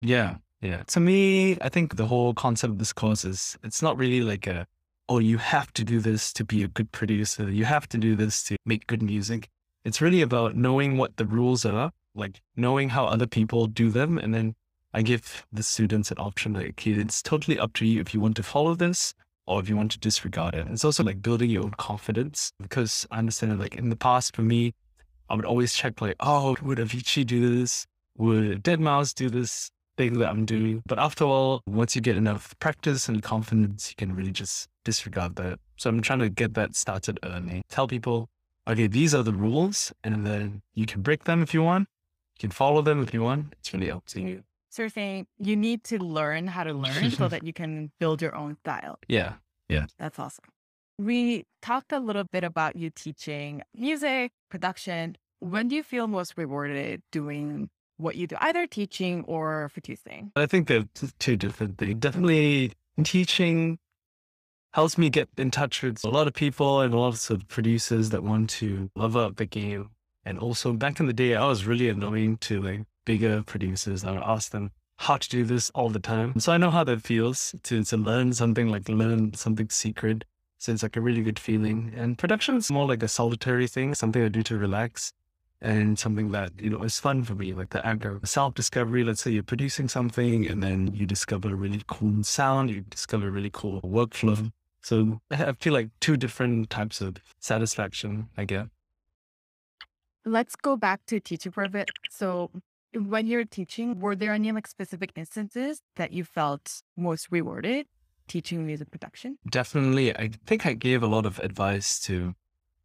Yeah. 0.00 0.36
Yeah. 0.60 0.84
To 0.88 1.00
me, 1.00 1.58
I 1.60 1.68
think 1.68 1.96
the 1.96 2.06
whole 2.06 2.34
concept 2.34 2.72
of 2.72 2.78
this 2.78 2.92
course 2.92 3.24
is 3.24 3.58
it's 3.64 3.82
not 3.82 3.98
really 3.98 4.20
like 4.20 4.46
a, 4.46 4.66
oh, 5.08 5.18
you 5.18 5.38
have 5.38 5.72
to 5.72 5.82
do 5.82 5.98
this 5.98 6.32
to 6.34 6.44
be 6.44 6.62
a 6.62 6.68
good 6.68 6.92
producer. 6.92 7.50
You 7.50 7.64
have 7.64 7.88
to 7.88 7.98
do 7.98 8.14
this 8.14 8.44
to 8.44 8.56
make 8.64 8.86
good 8.86 9.02
music. 9.02 9.48
It's 9.84 10.00
really 10.00 10.22
about 10.22 10.54
knowing 10.54 10.96
what 10.96 11.16
the 11.16 11.26
rules 11.26 11.64
are, 11.64 11.90
like 12.14 12.40
knowing 12.56 12.90
how 12.90 13.06
other 13.06 13.26
people 13.26 13.66
do 13.66 13.90
them. 13.90 14.18
And 14.18 14.34
then 14.34 14.54
I 14.92 15.02
give 15.02 15.46
the 15.52 15.62
students 15.62 16.10
an 16.10 16.18
option 16.18 16.52
like, 16.54 16.70
okay, 16.70 16.92
it's 16.92 17.22
totally 17.22 17.58
up 17.58 17.72
to 17.74 17.86
you 17.86 18.00
if 18.00 18.12
you 18.14 18.20
want 18.20 18.36
to 18.36 18.42
follow 18.42 18.74
this 18.74 19.14
or 19.46 19.60
if 19.60 19.68
you 19.68 19.76
want 19.76 19.92
to 19.92 19.98
disregard 19.98 20.54
it. 20.54 20.66
It's 20.70 20.84
also 20.84 21.02
like 21.02 21.22
building 21.22 21.50
your 21.50 21.64
own 21.64 21.74
confidence 21.78 22.52
because 22.60 23.06
I 23.10 23.18
understand 23.18 23.58
like 23.58 23.76
in 23.76 23.88
the 23.88 23.96
past 23.96 24.36
for 24.36 24.42
me, 24.42 24.74
I 25.28 25.34
would 25.34 25.44
always 25.44 25.72
check 25.72 26.00
like, 26.00 26.16
oh, 26.20 26.56
would 26.62 26.78
Avicii 26.78 27.26
do 27.26 27.58
this? 27.58 27.86
Would 28.18 28.62
Deadmau5 28.62 29.14
do 29.14 29.30
this? 29.30 29.70
thing 29.96 30.18
that 30.18 30.28
I'm 30.28 30.44
doing. 30.44 30.82
But 30.86 30.98
after 30.98 31.24
all, 31.24 31.62
once 31.66 31.94
you 31.94 32.02
get 32.02 32.16
enough 32.16 32.54
practice 32.58 33.08
and 33.08 33.22
confidence, 33.22 33.90
you 33.90 33.96
can 33.96 34.14
really 34.14 34.30
just 34.30 34.68
disregard 34.84 35.36
that. 35.36 35.58
So 35.76 35.90
I'm 35.90 36.00
trying 36.00 36.20
to 36.20 36.28
get 36.28 36.54
that 36.54 36.74
started 36.74 37.18
early. 37.22 37.62
Tell 37.68 37.86
people, 37.86 38.28
okay, 38.68 38.86
these 38.86 39.14
are 39.14 39.22
the 39.22 39.32
rules, 39.32 39.92
and 40.04 40.26
then 40.26 40.62
you 40.74 40.86
can 40.86 41.02
break 41.02 41.24
them 41.24 41.42
if 41.42 41.52
you 41.54 41.62
want. 41.62 41.88
Can 42.42 42.50
follow 42.50 42.82
them 42.82 43.00
if 43.00 43.14
you 43.14 43.22
want. 43.22 43.54
It's 43.60 43.72
really 43.72 43.88
up 43.88 44.04
to 44.06 44.20
you. 44.20 44.42
So 44.68 44.82
you're 44.82 44.90
saying 44.90 45.28
you 45.38 45.54
need 45.54 45.84
to 45.84 45.98
learn 45.98 46.48
how 46.48 46.64
to 46.64 46.72
learn 46.72 47.12
so 47.12 47.28
that 47.28 47.44
you 47.46 47.52
can 47.52 47.92
build 48.00 48.20
your 48.20 48.34
own 48.34 48.56
style. 48.56 48.98
Yeah. 49.06 49.34
Yeah. 49.68 49.86
That's 49.96 50.18
awesome. 50.18 50.46
We 50.98 51.44
talked 51.60 51.92
a 51.92 52.00
little 52.00 52.24
bit 52.24 52.42
about 52.42 52.74
you 52.74 52.90
teaching 52.90 53.62
music, 53.76 54.32
production. 54.50 55.18
When 55.38 55.68
do 55.68 55.76
you 55.76 55.84
feel 55.84 56.08
most 56.08 56.34
rewarded 56.36 57.02
doing 57.12 57.70
what 57.98 58.16
you 58.16 58.26
do, 58.26 58.34
either 58.40 58.66
teaching 58.66 59.22
or 59.28 59.70
producing? 59.72 60.32
I 60.34 60.46
think 60.46 60.66
they're 60.66 60.88
two 61.20 61.36
different 61.36 61.78
things. 61.78 62.00
Definitely 62.00 62.72
teaching 63.04 63.78
helps 64.74 64.98
me 64.98 65.10
get 65.10 65.28
in 65.38 65.52
touch 65.52 65.82
with 65.82 66.02
a 66.02 66.08
lot 66.08 66.26
of 66.26 66.34
people 66.34 66.80
and 66.80 66.92
lots 66.92 67.30
of 67.30 67.46
producers 67.46 68.10
that 68.10 68.24
want 68.24 68.50
to 68.50 68.90
love 68.96 69.16
up 69.16 69.36
the 69.36 69.46
game. 69.46 69.90
And 70.24 70.38
also 70.38 70.72
back 70.72 71.00
in 71.00 71.06
the 71.06 71.12
day, 71.12 71.34
I 71.34 71.46
was 71.46 71.66
really 71.66 71.88
annoying 71.88 72.36
to 72.38 72.62
like 72.62 72.82
bigger 73.04 73.42
producers. 73.42 74.04
I 74.04 74.12
would 74.12 74.22
ask 74.22 74.52
them 74.52 74.70
how 74.98 75.16
to 75.16 75.28
do 75.28 75.44
this 75.44 75.70
all 75.70 75.88
the 75.88 75.98
time. 75.98 76.38
So 76.38 76.52
I 76.52 76.58
know 76.58 76.70
how 76.70 76.84
that 76.84 77.02
feels 77.02 77.54
to, 77.64 77.82
to 77.82 77.96
learn 77.96 78.32
something 78.32 78.68
like 78.68 78.88
learn 78.88 79.34
something 79.34 79.68
secret. 79.68 80.24
So 80.58 80.72
it's 80.72 80.84
like 80.84 80.96
a 80.96 81.00
really 81.00 81.22
good 81.22 81.40
feeling. 81.40 81.92
And 81.96 82.16
production 82.16 82.56
is 82.56 82.70
more 82.70 82.86
like 82.86 83.02
a 83.02 83.08
solitary 83.08 83.66
thing, 83.66 83.94
something 83.94 84.22
I 84.22 84.28
do 84.28 84.44
to 84.44 84.56
relax 84.56 85.12
and 85.62 85.98
something 85.98 86.32
that 86.32 86.52
you 86.60 86.68
know 86.70 86.82
is 86.82 86.98
fun 86.98 87.22
for 87.22 87.34
me, 87.34 87.52
like 87.52 87.70
the 87.70 87.84
act 87.86 88.04
of 88.04 88.28
self-discovery. 88.28 89.04
Let's 89.04 89.22
say 89.22 89.30
you're 89.30 89.44
producing 89.44 89.88
something, 89.88 90.46
and 90.46 90.62
then 90.62 90.92
you 90.92 91.06
discover 91.06 91.50
a 91.50 91.54
really 91.54 91.82
cool 91.86 92.22
sound, 92.24 92.70
you 92.70 92.80
discover 92.82 93.28
a 93.28 93.30
really 93.30 93.50
cool 93.52 93.80
workflow. 93.82 94.50
So 94.82 95.20
I 95.30 95.52
feel 95.52 95.72
like 95.72 95.90
two 96.00 96.16
different 96.16 96.68
types 96.68 97.00
of 97.00 97.16
satisfaction 97.38 98.28
I 98.36 98.44
get. 98.44 98.66
Let's 100.24 100.54
go 100.56 100.76
back 100.76 101.04
to 101.06 101.20
teaching 101.20 101.52
for 101.52 101.64
a 101.64 101.68
bit. 101.68 101.90
So 102.10 102.50
When 102.94 103.26
you're 103.26 103.44
teaching, 103.46 103.98
were 104.00 104.14
there 104.14 104.32
any 104.34 104.52
like 104.52 104.66
specific 104.66 105.12
instances 105.16 105.80
that 105.96 106.12
you 106.12 106.24
felt 106.24 106.82
most 106.96 107.28
rewarded 107.30 107.86
teaching 108.28 108.66
music 108.66 108.90
production? 108.90 109.38
Definitely. 109.50 110.14
I 110.14 110.30
think 110.46 110.66
I 110.66 110.74
gave 110.74 111.02
a 111.02 111.06
lot 111.06 111.24
of 111.24 111.38
advice 111.38 111.98
to 112.00 112.34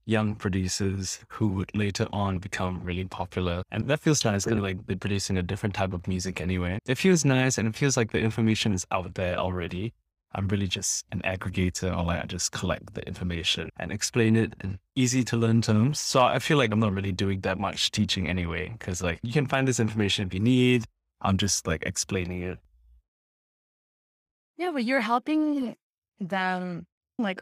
young 0.06 0.36
producers 0.36 1.20
who 1.28 1.50
would 1.50 1.76
later 1.76 2.08
on 2.14 2.40
become 2.40 2.82
really 2.84 3.04
popular. 3.04 3.64
And 3.70 3.90
that 3.90 4.00
feels 4.00 4.24
nice, 4.24 4.46
of 4.48 4.58
like 4.60 4.86
they're 4.88 4.96
producing 4.96 5.38
a 5.38 5.44
different 5.44 5.76
type 5.76 5.92
of 5.92 6.08
music 6.08 6.40
anyway. 6.40 6.80
It 6.88 6.98
feels 6.98 7.26
nice 7.26 7.58
and 7.58 7.68
it 7.68 7.76
feels 7.76 7.98
like 7.98 8.12
the 8.14 8.20
information 8.20 8.72
is 8.72 8.88
out 8.90 9.16
there 9.16 9.36
already. 9.38 9.94
I'm 10.34 10.48
really 10.50 10.68
just 10.68 11.06
an 11.12 11.22
aggregator 11.24 11.96
or 11.98 12.04
like 12.04 12.24
I 12.24 12.26
just 12.26 12.52
collect 12.52 12.94
the 12.94 13.02
information 13.08 13.70
and 13.80 13.92
explain 13.92 14.36
it 14.36 14.54
in 14.64 14.78
easy 14.96 15.24
to 15.26 15.38
learn 15.38 15.62
terms. 15.62 16.00
So 16.00 16.22
I 16.22 16.40
feel 16.40 16.58
like 16.58 16.72
I'm 16.72 16.80
not 16.80 16.94
really 16.94 17.12
doing 17.14 17.42
that 17.42 17.58
much 17.60 17.92
teaching 17.92 18.28
anyway, 18.28 18.70
because 18.78 19.02
like 19.02 19.20
you 19.24 19.34
can 19.34 19.48
find 19.48 19.68
this 19.68 19.80
information 19.80 20.28
if 20.28 20.34
you 20.34 20.40
need. 20.40 20.84
I'm 21.22 21.38
just 21.38 21.66
like 21.66 21.84
explaining 21.86 22.44
it. 22.44 22.60
Yeah, 24.58 24.72
but 24.72 24.84
you're 24.84 25.02
helping 25.02 25.76
them 26.20 26.86
like 27.18 27.42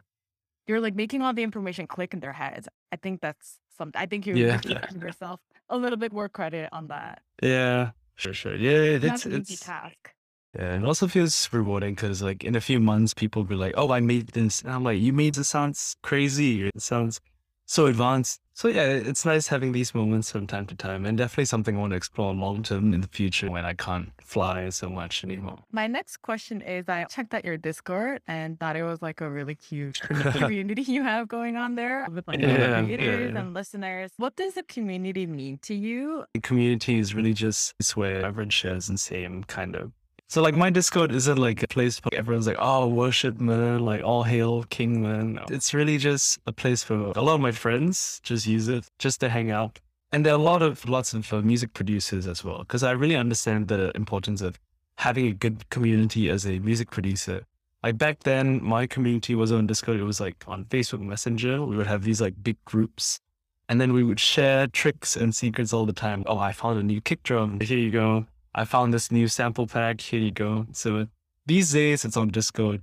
you're 0.68 0.82
like 0.82 0.96
making 0.96 1.22
all 1.22 1.34
the 1.34 1.44
information 1.44 1.88
click 1.88 2.14
in 2.14 2.20
their 2.20 2.34
heads. 2.34 2.68
I 2.92 2.98
think 2.98 3.22
that's 3.22 3.58
something 3.78 4.00
I 4.00 4.06
think 4.06 4.26
you're 4.26 4.38
Yeah. 4.38 4.58
giving 4.62 5.02
yourself 5.02 5.40
a 5.70 5.78
little 5.78 5.98
bit 5.98 6.14
more 6.14 6.30
credit 6.30 6.70
on 6.72 6.88
that. 6.88 7.22
Yeah, 7.42 7.92
sure, 8.16 8.34
sure. 8.34 8.56
Yeah, 8.56 8.98
That's 8.98 9.26
it's 9.26 9.36
an 9.36 9.42
easy 9.42 9.58
task. 9.58 10.14
Yeah, 10.58 10.78
it 10.78 10.84
also 10.86 11.08
feels 11.08 11.50
rewarding 11.52 11.96
because 11.96 12.22
like 12.22 12.44
in 12.44 12.56
a 12.56 12.62
few 12.62 12.80
months 12.80 13.14
people 13.14 13.42
will 13.44 13.50
be 13.50 13.56
like, 13.56 13.74
"Oh, 13.78 13.92
I 13.92 14.00
made 14.00 14.28
this," 14.30 14.62
and 14.62 14.72
I'm 14.72 14.84
like, 14.84 15.00
"You 15.00 15.14
made 15.14 15.36
this 15.36 15.50
sounds 15.50 15.96
crazy. 16.02 16.68
It 16.68 16.82
sounds 16.82 17.20
so 17.66 17.88
advanced." 17.88 18.42
So 18.58 18.70
yeah, 18.70 18.84
it's 18.86 19.26
nice 19.26 19.48
having 19.48 19.74
these 19.74 19.94
moments 19.94 20.32
from 20.32 20.48
time 20.48 20.66
to 20.68 20.76
time, 20.76 21.06
and 21.06 21.18
definitely 21.18 21.44
something 21.44 21.76
I 21.76 21.80
want 21.82 21.92
to 21.92 21.98
explore 21.98 22.34
long 22.34 22.64
term 22.64 22.94
in 22.94 23.02
the 23.02 23.10
future 23.10 23.52
when 23.52 23.66
I 23.66 23.74
can't 23.74 24.12
fly 24.24 24.70
so 24.70 24.88
much 24.90 25.26
anymore. 25.26 25.58
My 25.74 25.88
next 25.88 26.22
question 26.22 26.62
is 26.62 26.88
I 26.88 27.04
checked 27.06 27.34
out 27.34 27.44
your 27.44 27.58
Discord 27.58 28.22
and 28.28 28.58
thought 28.58 28.78
it 28.78 28.84
was 28.84 29.02
like 29.02 29.20
a 29.20 29.30
really 29.30 29.56
cute 29.56 30.00
community 30.32 30.84
you 30.84 31.04
have 31.04 31.28
going 31.28 31.58
on 31.58 31.76
there 31.76 32.08
with 32.10 32.26
like 32.30 32.40
Yeah, 32.40 32.82
creators 32.82 33.34
yeah. 33.34 33.40
and 33.42 33.54
listeners. 33.54 34.12
What 34.16 34.38
does 34.38 34.56
a 34.56 34.64
community 34.64 35.26
mean 35.26 35.58
to 35.64 35.76
you? 35.76 36.24
The 36.34 36.40
community 36.40 36.98
is 36.98 37.14
really 37.14 37.34
just 37.34 37.74
it's 37.78 37.98
where 37.98 38.24
everyone 38.26 38.52
shares 38.52 38.88
the 38.88 38.98
same 38.98 39.44
kind 39.44 39.76
of. 39.76 39.92
So 40.28 40.42
like 40.42 40.56
my 40.56 40.70
Discord 40.70 41.12
isn't 41.12 41.38
like 41.38 41.62
a 41.62 41.68
place 41.68 42.00
for 42.00 42.14
everyone's 42.14 42.48
like, 42.48 42.58
oh, 42.60 42.88
worship 42.88 43.40
man, 43.40 43.86
like 43.86 44.04
all 44.04 44.24
hail 44.24 44.64
king 44.64 45.02
man. 45.02 45.40
It's 45.50 45.74
really 45.74 45.98
just 45.98 46.40
a 46.48 46.52
place 46.52 46.84
for 46.84 46.96
a 47.16 47.22
lot 47.22 47.36
of 47.36 47.42
my 47.42 47.52
friends 47.52 48.20
just 48.24 48.48
use 48.48 48.68
it 48.68 48.88
just 48.98 49.20
to 49.22 49.30
hang 49.30 49.52
out. 49.52 49.80
And 50.12 50.26
there 50.26 50.34
are 50.34 50.40
a 50.40 50.42
lot 50.42 50.62
of 50.62 50.88
lots 50.88 51.14
of 51.14 51.32
uh, 51.32 51.42
music 51.42 51.74
producers 51.74 52.26
as 52.26 52.44
well, 52.44 52.60
because 52.60 52.84
I 52.84 52.92
really 52.92 53.16
understand 53.16 53.68
the 53.68 53.92
importance 53.96 54.42
of 54.42 54.60
having 54.98 55.28
a 55.28 55.34
good 55.34 55.70
community 55.70 56.30
as 56.30 56.46
a 56.46 56.60
music 56.60 56.90
producer. 56.90 57.44
Like 57.84 57.98
back 57.98 58.24
then, 58.24 58.64
my 58.64 58.88
community 58.88 59.36
was 59.36 59.52
on 59.52 59.68
Discord. 59.68 60.00
It 60.00 60.04
was 60.04 60.20
like 60.20 60.44
on 60.48 60.66
Facebook 60.66 61.02
Messenger. 61.02 61.64
We 61.64 61.78
would 61.78 61.88
have 61.88 62.04
these 62.04 62.22
like 62.22 62.34
big 62.42 62.58
groups 62.66 63.20
and 63.68 63.82
then 63.82 63.94
we 63.94 64.04
would 64.04 64.20
share 64.20 64.68
tricks 64.68 65.16
and 65.16 65.36
secrets 65.36 65.74
all 65.74 65.86
the 65.86 65.94
time. 65.94 66.24
Oh, 66.26 66.38
I 66.38 66.52
found 66.52 66.80
a 66.80 66.84
new 66.84 67.02
kick 67.02 67.24
drum. 67.24 67.60
Here 67.60 67.78
you 67.78 67.92
go. 67.92 68.26
I 68.58 68.64
found 68.64 68.94
this 68.94 69.12
new 69.12 69.28
sample 69.28 69.68
pack. 69.68 70.00
Here 70.00 70.20
you 70.20 70.32
go. 70.32 70.66
So 70.72 71.08
these 71.46 71.74
days 71.74 72.06
it's 72.06 72.16
on 72.16 72.30
Discord. 72.30 72.82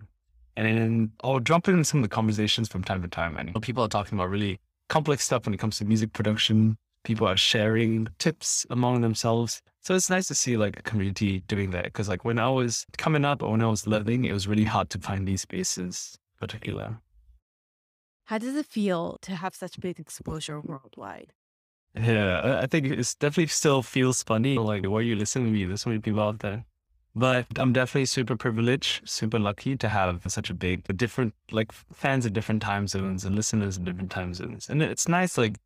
And 0.55 0.67
then 0.67 1.12
I'll 1.25 1.41
drop 1.41 1.67
in 1.67 1.83
some 1.83 2.00
of 2.00 2.02
the 2.02 2.14
conversations 2.14 2.69
from 2.69 2.85
time 2.85 3.00
to 3.00 3.09
time. 3.09 3.38
And 3.38 3.61
people 3.62 3.83
are 3.83 3.88
talking 3.88 4.19
about 4.19 4.29
really 4.29 4.61
complex 4.91 5.25
stuff 5.25 5.47
when 5.47 5.55
it 5.55 5.57
comes 5.57 5.79
to 5.79 5.87
music 5.87 6.12
production. 6.12 6.76
People 7.05 7.26
are 7.26 7.38
sharing 7.38 8.07
tips 8.19 8.67
among 8.69 9.00
themselves. 9.00 9.62
So 9.81 9.95
it's 9.95 10.11
nice 10.11 10.29
to 10.29 10.35
see 10.35 10.59
like 10.59 10.79
a 10.79 10.83
community 10.83 11.41
doing 11.49 11.71
that. 11.71 11.91
Cause 11.95 12.07
like 12.07 12.23
when 12.23 12.38
I 12.38 12.50
was 12.50 12.85
coming 12.99 13.25
up 13.25 13.43
or 13.43 13.52
when 13.52 13.62
I 13.62 13.67
was 13.67 13.87
learning, 13.87 14.26
it 14.26 14.33
was 14.33 14.47
really 14.47 14.64
hard 14.64 14.91
to 14.91 14.99
find 14.99 15.26
these 15.26 15.41
spaces 15.41 16.19
particular. 16.38 16.99
How 18.26 18.37
does 18.37 18.55
it 18.57 18.67
feel 18.67 19.19
to 19.23 19.35
have 19.37 19.55
such 19.55 19.81
big 19.81 19.99
exposure 19.99 20.61
worldwide? 20.61 21.33
Yeah, 21.95 22.61
I- 22.63 22.67
think 22.67 22.87
it's 22.87 23.15
definitely 23.15 23.49
still 23.49 23.83
feels 23.83 24.23
funny. 24.23 24.57
Like, 24.57 24.85
why 24.87 24.99
are 24.99 25.03
you 25.03 25.17
listening 25.17 25.47
to 25.47 25.53
me? 25.53 25.65
There's 25.67 25.83
so 25.83 25.91
many 25.91 26.01
people 26.01 26.21
out 26.23 26.39
there. 26.39 26.65
But 27.15 27.47
I'm 27.57 27.75
definitely 27.75 28.07
super 28.07 28.37
privileged, 28.37 29.07
super 29.07 29.39
lucky 29.39 29.77
to 29.77 29.89
have 29.91 30.23
such 30.29 30.49
a 30.49 30.55
big, 30.55 30.85
different, 30.97 31.35
like 31.51 31.71
fans 31.73 32.25
in 32.25 32.33
different 32.33 32.63
time 32.63 32.89
zones 32.89 33.27
and 33.27 33.37
listeners 33.37 33.77
in 33.77 33.85
different 33.85 34.11
time 34.11 34.33
zones. 34.33 34.71
And 34.71 34.83
it's 34.83 35.07
nice, 35.07 35.37
like, 35.37 35.57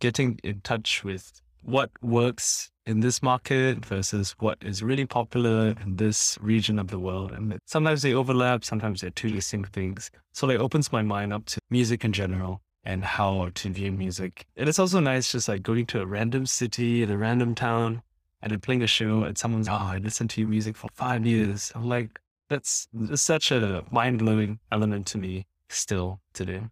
getting 0.00 0.40
in 0.42 0.60
touch 0.62 1.04
with 1.04 1.40
what 1.62 1.90
works 2.02 2.70
in 2.84 2.98
this 3.00 3.22
market 3.22 3.84
versus 3.84 4.34
what 4.40 4.58
is 4.62 4.82
really 4.82 5.06
popular 5.06 5.76
in 5.84 5.96
this 5.96 6.36
region 6.40 6.80
of 6.80 6.88
the 6.88 6.98
world. 6.98 7.30
And 7.30 7.58
sometimes 7.66 8.02
they 8.02 8.14
overlap, 8.14 8.64
sometimes 8.64 9.00
they're 9.00 9.10
two 9.10 9.30
distinct 9.30 9.72
things. 9.72 10.10
So 10.32 10.50
it 10.50 10.60
opens 10.60 10.90
my 10.90 11.02
mind 11.02 11.32
up 11.32 11.44
to 11.46 11.60
music 11.70 12.04
in 12.04 12.12
general 12.12 12.62
and 12.84 13.04
how 13.04 13.50
to 13.54 13.70
view 13.70 13.92
music. 13.92 14.46
And 14.56 14.68
it's 14.68 14.78
also 14.78 15.00
nice 15.00 15.32
just 15.32 15.48
like 15.48 15.62
going 15.62 15.86
to 15.86 16.00
a 16.00 16.06
random 16.06 16.46
city 16.46 17.02
in 17.02 17.10
a 17.10 17.18
random 17.18 17.54
town 17.54 18.02
and 18.40 18.52
then 18.52 18.60
playing 18.60 18.82
a 18.82 18.86
show 18.86 19.24
and 19.24 19.36
someone's, 19.36 19.68
oh, 19.68 19.72
I 19.72 19.98
listened 19.98 20.30
to 20.30 20.40
your 20.40 20.48
music 20.48 20.76
for 20.76 20.88
five 20.94 21.26
years. 21.26 21.72
I'm 21.74 21.88
like, 21.88 22.20
that's, 22.48 22.88
such 23.14 23.50
a 23.50 23.84
mind 23.90 24.20
blowing 24.20 24.58
element 24.72 25.06
to 25.08 25.18
me 25.18 25.46
still 25.68 26.20
today. 26.32 26.62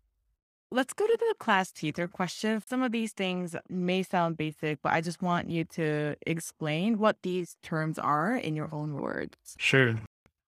Let's 0.70 0.92
go 0.92 1.06
to 1.06 1.16
the 1.16 1.34
class 1.38 1.70
teacher 1.70 2.08
question. 2.08 2.62
Some 2.66 2.82
of 2.82 2.92
these 2.92 3.12
things 3.12 3.54
may 3.68 4.02
sound 4.02 4.36
basic, 4.36 4.82
but 4.82 4.92
I 4.92 5.00
just 5.00 5.22
want 5.22 5.48
you 5.48 5.64
to 5.64 6.16
explain 6.26 6.98
what 6.98 7.18
these 7.22 7.56
terms 7.62 7.98
are 7.98 8.34
in 8.36 8.56
your 8.56 8.68
own 8.72 8.94
words. 8.94 9.36
Sure. 9.58 9.96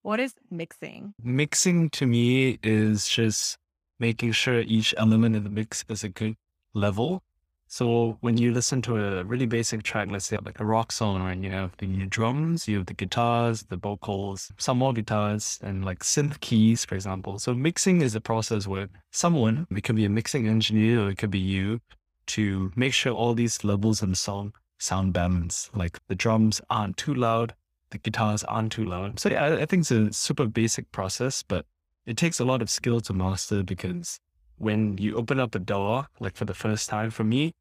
What 0.03 0.19
is 0.19 0.35
mixing? 0.51 1.15
Mixing 1.23 1.91
to 1.91 2.07
me 2.07 2.59
is 2.63 3.09
just 3.09 3.59
making 3.99 4.33
sure 4.33 4.61
each 4.61 4.95
element 4.97 5.37
in 5.37 5.45
the 5.45 5.51
mix 5.51 5.85
is 5.89 6.05
a 6.05 6.09
good 6.09 6.37
level. 6.75 7.23
So 7.71 8.17
when 8.23 8.39
you 8.39 8.53
listen 8.53 8.81
to 8.83 8.97
a 8.97 9.25
really 9.25 9.45
basic 9.45 9.83
track, 9.83 10.09
let's 10.11 10.25
say 10.25 10.39
like 10.43 10.59
a 10.59 10.65
rock 10.65 10.91
song, 10.91 11.23
right? 11.23 11.37
You 11.37 11.51
have 11.51 11.77
the 11.77 12.07
drums, 12.07 12.67
you 12.67 12.79
have 12.79 12.87
the 12.87 12.95
guitars, 12.95 13.65
the 13.65 13.77
vocals, 13.77 14.51
some 14.57 14.79
more 14.79 14.95
guitars, 14.95 15.59
and 15.63 15.85
like 15.85 15.99
synth 15.99 16.41
keys, 16.41 16.87
for 16.87 16.95
example. 16.95 17.39
So 17.39 17.53
mixing 17.53 18.01
is 18.01 18.15
a 18.15 18.23
process 18.23 18.67
where 18.67 18.89
someone, 19.11 19.67
it 19.71 19.85
could 19.85 19.97
be 19.97 20.07
a 20.07 20.09
mixing 20.09 20.49
engineer 20.49 21.03
or 21.03 21.11
it 21.11 21.19
could 21.19 21.31
be 21.31 21.39
you, 21.39 21.81
to 22.29 22.73
make 22.75 22.95
sure 22.95 23.13
all 23.13 23.35
these 23.35 23.65
levels 23.65 24.03
in 24.03 24.11
the 24.11 24.17
song 24.17 24.55
sound 24.79 25.13
balanced. 25.13 25.77
Like 25.77 25.99
the 26.09 26.15
drums 26.15 26.63
aren't 26.71 26.97
too 26.97 27.15
loud, 27.15 27.55
the 27.91 27.99
guitars 27.99 28.45
aren't 28.45 28.73
too 28.73 28.85
loud. 28.85 29.21
So 29.21 29.29
yeah, 29.29 29.45
I- 29.45 29.61
I 29.63 29.67
think 29.67 29.83
it's 29.83 29.91
a 29.91 30.11
super 30.13 30.47
basic 30.47 30.91
process, 30.91 31.43
but 31.43 31.67
it 32.09 32.17
takes 32.17 32.41
a 32.41 32.45
lot 32.45 32.63
of 32.63 32.71
skill 32.71 33.03
to 33.03 33.13
master 33.13 33.63
because 33.63 34.19
when 34.57 34.97
you 34.97 35.15
open 35.15 35.39
up 35.39 35.55
a 35.55 35.59
door, 35.59 36.07
like 36.21 36.37
for 36.37 36.47
the 36.47 36.55
first 36.55 36.89
time 36.89 37.11
for 37.11 37.23
me, 37.23 37.53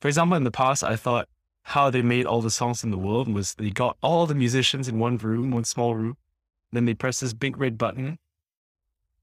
for 0.00 0.06
example, 0.06 0.36
in 0.36 0.44
the 0.44 0.52
past, 0.52 0.84
I 0.84 0.94
thought 0.94 1.28
how 1.62 1.90
they 1.90 2.02
made 2.02 2.24
all 2.24 2.40
the 2.40 2.50
songs 2.50 2.84
in 2.84 2.92
the 2.92 2.98
world 2.98 3.26
was 3.26 3.54
they 3.54 3.70
got 3.70 3.96
all 4.02 4.26
the 4.26 4.34
musicians 4.34 4.86
in 4.86 5.00
one 5.00 5.16
room, 5.16 5.50
one 5.50 5.64
small 5.64 5.96
room. 5.96 6.16
Then 6.70 6.84
they 6.84 6.94
press 6.94 7.18
this 7.18 7.34
big 7.34 7.58
red 7.58 7.76
button 7.76 8.18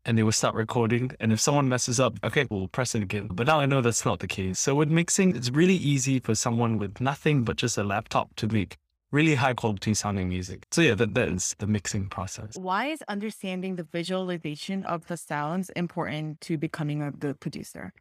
and 0.03 0.17
they 0.17 0.23
will 0.23 0.33
start 0.33 0.53
recording. 0.53 1.11
And 1.17 1.31
if 1.31 1.39
someone 1.39 1.69
messes 1.69 2.01
up, 2.01 2.19
okay, 2.21 2.45
we'll 2.49 2.67
press 2.67 2.93
it 2.93 3.03
again. 3.03 3.29
But 3.31 3.47
now 3.47 3.61
I 3.61 3.65
know 3.65 3.79
that's 3.79 4.03
not 4.03 4.19
the 4.19 4.27
case. 4.27 4.59
So 4.59 4.75
with 4.75 4.89
mixing, 4.89 5.33
it's 5.33 5.49
really 5.49 5.77
easy 5.77 6.19
for 6.19 6.35
someone 6.35 6.77
with 6.77 6.99
nothing 6.99 7.45
but 7.45 7.55
just 7.55 7.77
a 7.77 7.85
laptop 7.85 8.35
to 8.35 8.49
make 8.49 8.75
really 9.13 9.35
high 9.35 9.53
quality 9.53 9.93
sounding 9.93 10.27
music. 10.27 10.65
So 10.71 10.81
yeah, 10.81 10.95
that, 10.95 11.13
that 11.13 11.29
is 11.29 11.55
the 11.59 11.67
mixing 11.67 12.09
process. 12.09 12.57
Why 12.57 12.87
is 12.87 13.01
understanding 13.07 13.77
the 13.77 13.83
visualization 13.83 14.83
of 14.83 15.07
the 15.07 15.15
sounds 15.15 15.69
important 15.69 16.41
to 16.41 16.57
becoming 16.57 17.01
a 17.01 17.11
good 17.11 17.39
producer? 17.39 17.93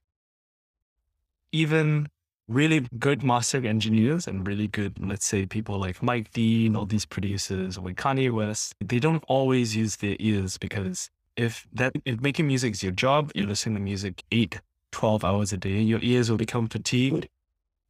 even 1.52 2.09
really 2.49 2.87
good 2.99 3.23
mastering 3.23 3.66
engineers 3.66 4.26
and 4.26 4.47
really 4.47 4.66
good, 4.66 4.95
let's 4.99 5.26
say, 5.26 5.47
people 5.47 5.78
like 5.78 6.02
Mike 6.02 6.33
Dean, 6.33 6.75
all 6.75 6.87
these 6.87 7.07
producers, 7.07 7.78
or 7.78 7.85
Kanye 7.90 8.33
West, 8.33 8.75
they 8.81 8.99
don't 8.99 9.23
always 9.28 9.76
use 9.76 9.97
their 9.97 10.16
ears 10.19 10.59
because 10.59 11.11
if 11.37 11.66
that 11.73 11.92
if 12.04 12.21
making 12.21 12.47
music 12.47 12.73
is 12.73 12.83
your 12.83 12.92
job, 12.92 13.31
you're 13.35 13.47
listening 13.47 13.76
to 13.76 13.81
music 13.81 14.23
eight, 14.33 14.61
12 14.90 15.25
hours 15.25 15.52
a 15.52 15.57
day, 15.57 15.81
your 15.81 16.00
ears 16.02 16.31
will 16.31 16.37
become 16.37 16.69
fatigued. 16.69 17.28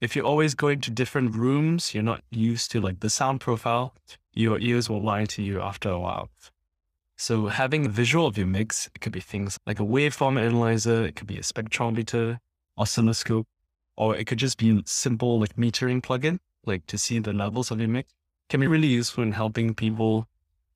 If 0.02 0.16
you're 0.16 0.26
always 0.26 0.56
going 0.56 0.80
to 0.80 0.90
different 0.90 1.36
rooms, 1.36 1.94
you're 1.94 2.02
not 2.02 2.24
used 2.28 2.72
to 2.72 2.80
like 2.80 2.98
the 2.98 3.08
sound 3.08 3.40
profile, 3.40 3.94
your 4.34 4.58
ears 4.58 4.90
will 4.90 5.00
lie 5.00 5.26
to 5.26 5.40
you 5.44 5.60
after 5.60 5.90
a 5.90 6.00
while. 6.00 6.28
So 7.16 7.46
having 7.46 7.86
a 7.86 7.88
visual 7.88 8.26
of 8.26 8.36
your 8.36 8.48
mix, 8.48 8.90
it 8.96 9.00
could 9.00 9.12
be 9.12 9.20
things 9.20 9.60
like 9.64 9.78
a 9.78 9.84
waveform 9.84 10.40
analyzer, 10.40 11.06
it 11.06 11.14
could 11.14 11.28
be 11.28 11.36
a 11.36 11.42
spectrometer, 11.42 12.40
oscilloscope, 12.76 13.46
or 13.96 14.16
it 14.16 14.26
could 14.26 14.38
just 14.38 14.58
be 14.58 14.76
a 14.76 14.82
simple 14.86 15.38
like 15.38 15.54
metering 15.54 16.02
plugin, 16.02 16.40
like 16.66 16.84
to 16.88 16.98
see 16.98 17.20
the 17.20 17.32
levels 17.32 17.70
of 17.70 17.78
your 17.78 17.88
mix, 17.88 18.12
can 18.48 18.58
be 18.58 18.66
really 18.66 18.88
useful 18.88 19.22
in 19.22 19.30
helping 19.30 19.72
people 19.72 20.26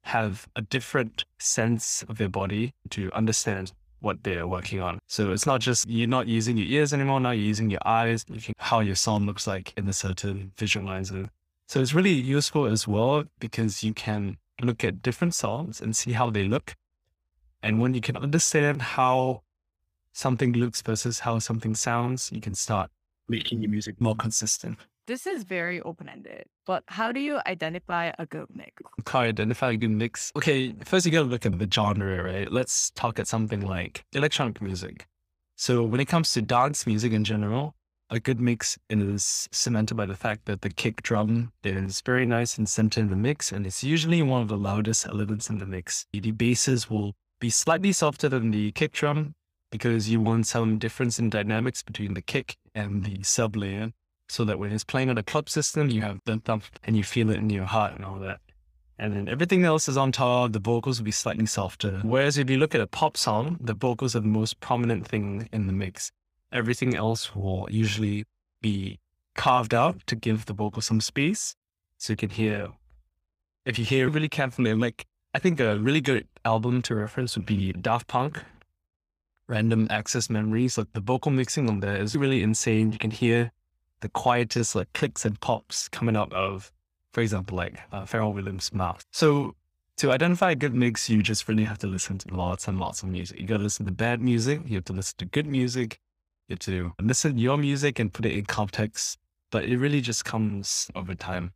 have 0.02 0.46
a 0.54 0.62
different 0.62 1.24
sense 1.40 2.04
of 2.08 2.18
their 2.18 2.28
body 2.28 2.74
to 2.90 3.10
understand 3.12 3.72
what 4.06 4.22
they're 4.22 4.46
working 4.46 4.80
on. 4.80 4.98
So 5.06 5.32
it's 5.32 5.46
not 5.46 5.60
just 5.60 5.86
you're 5.88 6.08
not 6.08 6.26
using 6.28 6.56
your 6.56 6.68
ears 6.68 6.94
anymore, 6.94 7.20
now 7.20 7.32
you're 7.32 7.50
using 7.54 7.68
your 7.68 7.86
eyes, 7.86 8.24
looking 8.28 8.54
how 8.58 8.80
your 8.80 8.94
song 8.94 9.26
looks 9.26 9.46
like 9.46 9.74
in 9.76 9.86
a 9.88 9.92
certain 9.92 10.52
visualizer. 10.56 11.28
So 11.66 11.80
it's 11.80 11.92
really 11.92 12.12
useful 12.38 12.66
as 12.66 12.86
well 12.86 13.24
because 13.40 13.82
you 13.82 13.92
can 13.92 14.38
look 14.62 14.84
at 14.84 15.02
different 15.02 15.34
songs 15.34 15.80
and 15.80 15.94
see 15.94 16.12
how 16.12 16.30
they 16.30 16.44
look. 16.44 16.76
And 17.62 17.80
when 17.80 17.92
you 17.94 18.00
can 18.00 18.16
understand 18.16 18.80
how 18.80 19.42
something 20.12 20.52
looks 20.52 20.80
versus 20.80 21.20
how 21.20 21.40
something 21.40 21.74
sounds, 21.74 22.30
you 22.32 22.40
can 22.40 22.54
start 22.54 22.90
making 23.28 23.60
your 23.62 23.70
music 23.70 24.00
more 24.00 24.14
consistent. 24.14 24.78
This 25.06 25.24
is 25.24 25.44
very 25.44 25.80
open 25.82 26.08
ended, 26.08 26.46
but 26.66 26.82
how 26.88 27.12
do 27.12 27.20
you 27.20 27.38
identify 27.46 28.10
a 28.18 28.26
good 28.26 28.48
mix? 28.52 28.82
How 29.06 29.20
identify 29.20 29.70
a 29.70 29.76
good 29.76 29.92
mix? 29.92 30.32
Okay, 30.34 30.74
first 30.84 31.06
you 31.06 31.12
gotta 31.12 31.28
look 31.28 31.46
at 31.46 31.56
the 31.56 31.68
genre, 31.72 32.24
right? 32.24 32.50
Let's 32.50 32.90
talk 32.90 33.20
at 33.20 33.28
something 33.28 33.60
like 33.60 34.04
electronic 34.12 34.60
music. 34.60 35.06
So 35.54 35.84
when 35.84 36.00
it 36.00 36.06
comes 36.06 36.32
to 36.32 36.42
dance 36.42 36.88
music 36.88 37.12
in 37.12 37.22
general, 37.22 37.76
a 38.10 38.18
good 38.18 38.40
mix 38.40 38.78
is 38.90 39.48
cemented 39.52 39.94
by 39.94 40.06
the 40.06 40.16
fact 40.16 40.46
that 40.46 40.62
the 40.62 40.70
kick 40.70 41.02
drum 41.02 41.52
is 41.62 42.00
very 42.00 42.26
nice 42.26 42.58
and 42.58 42.68
centered 42.68 43.02
in 43.02 43.10
the 43.10 43.16
mix, 43.16 43.52
and 43.52 43.64
it's 43.64 43.84
usually 43.84 44.22
one 44.22 44.42
of 44.42 44.48
the 44.48 44.58
loudest 44.58 45.06
elements 45.06 45.48
in 45.48 45.58
the 45.58 45.66
mix. 45.66 46.06
The 46.12 46.32
basses 46.32 46.90
will 46.90 47.14
be 47.40 47.50
slightly 47.50 47.92
softer 47.92 48.28
than 48.28 48.50
the 48.50 48.72
kick 48.72 48.90
drum 48.90 49.36
because 49.70 50.10
you 50.10 50.20
want 50.20 50.48
some 50.48 50.78
difference 50.78 51.20
in 51.20 51.30
dynamics 51.30 51.84
between 51.84 52.14
the 52.14 52.22
kick 52.22 52.56
and 52.74 53.04
the 53.04 53.22
sub 53.22 53.54
layer 53.54 53.92
so 54.28 54.44
that 54.44 54.58
when 54.58 54.72
it's 54.72 54.84
playing 54.84 55.10
on 55.10 55.18
a 55.18 55.22
club 55.22 55.48
system, 55.48 55.90
you 55.90 56.02
have 56.02 56.20
the 56.24 56.38
thump 56.38 56.64
and 56.84 56.96
you 56.96 57.04
feel 57.04 57.30
it 57.30 57.36
in 57.36 57.50
your 57.50 57.64
heart 57.64 57.94
and 57.94 58.04
all 58.04 58.18
that. 58.18 58.40
And 58.98 59.14
then 59.14 59.28
everything 59.28 59.64
else 59.64 59.88
is 59.88 59.96
on 59.96 60.10
top. 60.10 60.52
The 60.52 60.58
vocals 60.58 60.98
will 60.98 61.04
be 61.04 61.10
slightly 61.10 61.46
softer. 61.46 62.00
Whereas 62.02 62.38
if 62.38 62.48
you 62.48 62.56
look 62.56 62.74
at 62.74 62.80
a 62.80 62.86
pop 62.86 63.16
song, 63.16 63.58
the 63.60 63.74
vocals 63.74 64.16
are 64.16 64.20
the 64.20 64.26
most 64.26 64.58
prominent 64.60 65.06
thing 65.06 65.48
in 65.52 65.66
the 65.66 65.72
mix. 65.72 66.12
Everything 66.50 66.96
else 66.96 67.34
will 67.34 67.68
usually 67.70 68.24
be 68.62 68.98
carved 69.34 69.74
out 69.74 70.06
to 70.06 70.16
give 70.16 70.46
the 70.46 70.54
vocal 70.54 70.80
some 70.80 71.00
space. 71.00 71.54
So 71.98 72.14
you 72.14 72.16
can 72.16 72.30
hear, 72.30 72.68
if 73.66 73.78
you 73.78 73.84
hear 73.84 74.08
really 74.08 74.28
carefully, 74.28 74.72
like 74.72 75.06
I 75.34 75.38
think 75.38 75.60
a 75.60 75.78
really 75.78 76.00
good 76.00 76.26
album 76.46 76.80
to 76.82 76.94
reference 76.94 77.36
would 77.36 77.44
be 77.44 77.72
Daft 77.74 78.06
Punk, 78.06 78.42
Random 79.46 79.86
Access 79.90 80.30
Memories. 80.30 80.78
Like 80.78 80.92
the 80.94 81.00
vocal 81.00 81.30
mixing 81.30 81.68
on 81.68 81.80
there 81.80 81.96
is 81.96 82.16
really 82.16 82.42
insane. 82.42 82.92
You 82.92 82.98
can 82.98 83.10
hear 83.10 83.52
the 84.00 84.08
quietest 84.08 84.74
like 84.74 84.92
clicks 84.92 85.24
and 85.24 85.40
pops 85.40 85.88
coming 85.88 86.16
out 86.16 86.32
of, 86.32 86.72
for 87.12 87.20
example, 87.20 87.56
like 87.56 87.78
uh, 87.92 88.02
Pharrell 88.02 88.34
Williams' 88.34 88.72
mouth. 88.72 89.04
So 89.12 89.54
to 89.98 90.12
identify 90.12 90.50
a 90.50 90.54
good 90.54 90.74
mix, 90.74 91.08
you 91.08 91.22
just 91.22 91.48
really 91.48 91.64
have 91.64 91.78
to 91.78 91.86
listen 91.86 92.18
to 92.18 92.34
lots 92.34 92.68
and 92.68 92.78
lots 92.78 93.02
of 93.02 93.08
music. 93.08 93.40
You 93.40 93.46
got 93.46 93.58
to 93.58 93.62
listen 93.62 93.86
to 93.86 93.92
bad 93.92 94.20
music. 94.20 94.60
You 94.66 94.76
have 94.76 94.84
to 94.86 94.92
listen 94.92 95.16
to 95.18 95.24
good 95.24 95.46
music. 95.46 95.98
You 96.48 96.54
have 96.54 96.58
to 96.60 96.92
listen 97.00 97.34
to 97.36 97.40
your 97.40 97.56
music 97.56 97.98
and 97.98 98.12
put 98.12 98.26
it 98.26 98.32
in 98.32 98.44
context. 98.44 99.18
But 99.50 99.64
it 99.64 99.78
really 99.78 100.00
just 100.00 100.24
comes 100.24 100.90
over 100.94 101.14
time. 101.14 101.52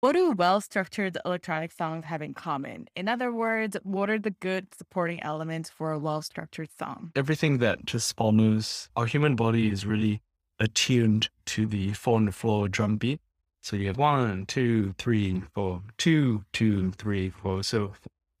What 0.00 0.12
do 0.12 0.30
well 0.30 0.62
structured 0.62 1.18
electronic 1.26 1.72
songs 1.72 2.06
have 2.06 2.22
in 2.22 2.32
common? 2.32 2.88
In 2.96 3.06
other 3.06 3.30
words, 3.30 3.76
what 3.82 4.08
are 4.08 4.18
the 4.18 4.30
good 4.30 4.68
supporting 4.74 5.22
elements 5.22 5.68
for 5.68 5.92
a 5.92 5.98
well 5.98 6.22
structured 6.22 6.70
song? 6.78 7.12
Everything 7.14 7.58
that 7.58 7.84
just 7.84 8.16
follows 8.16 8.88
our 8.96 9.04
human 9.04 9.36
body 9.36 9.70
is 9.70 9.84
really 9.84 10.22
attuned 10.60 11.28
to 11.46 11.66
the 11.66 11.92
four 11.94 12.16
on 12.16 12.26
the 12.26 12.32
floor 12.32 12.68
drum 12.68 12.96
beat. 12.96 13.20
So 13.62 13.76
you 13.76 13.88
have 13.88 13.98
one, 13.98 14.46
two, 14.46 14.94
three, 14.98 15.42
four, 15.54 15.82
two, 15.98 16.44
two, 16.52 16.92
three, 16.92 17.30
four. 17.30 17.62
So 17.62 17.92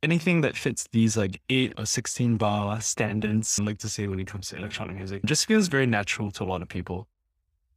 anything 0.02 0.40
that 0.42 0.56
fits 0.56 0.86
these 0.92 1.16
like 1.16 1.40
eight 1.50 1.74
or 1.76 1.84
16 1.86 2.36
bar 2.36 2.80
standards, 2.80 3.58
I 3.60 3.64
like 3.64 3.78
to 3.78 3.88
say 3.88 4.06
when 4.06 4.20
it 4.20 4.26
comes 4.26 4.48
to 4.48 4.56
electronic 4.56 4.96
music, 4.96 5.24
just 5.24 5.46
feels 5.46 5.68
very 5.68 5.86
natural 5.86 6.30
to 6.32 6.44
a 6.44 6.46
lot 6.46 6.62
of 6.62 6.68
people. 6.68 7.06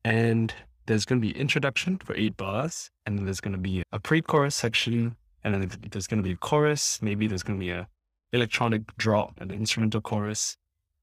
And 0.05 0.53
there's 0.85 1.05
going 1.05 1.21
to 1.21 1.27
be 1.27 1.37
introduction 1.37 1.97
for 1.97 2.15
eight 2.15 2.35
bars, 2.37 2.91
and 3.05 3.17
then 3.17 3.25
there's 3.25 3.41
going 3.41 3.53
to 3.53 3.57
be 3.57 3.83
a 3.91 3.99
pre-chorus 3.99 4.55
section, 4.55 5.15
and 5.43 5.53
then 5.53 5.71
there's 5.91 6.07
going 6.07 6.21
to 6.21 6.27
be 6.27 6.33
a 6.33 6.37
chorus. 6.37 7.01
Maybe 7.01 7.27
there's 7.27 7.43
going 7.43 7.59
to 7.59 7.63
be 7.63 7.71
a 7.71 7.87
electronic 8.33 8.95
drop, 8.97 9.39
an 9.39 9.51
instrumental 9.51 10.01
chorus. 10.01 10.57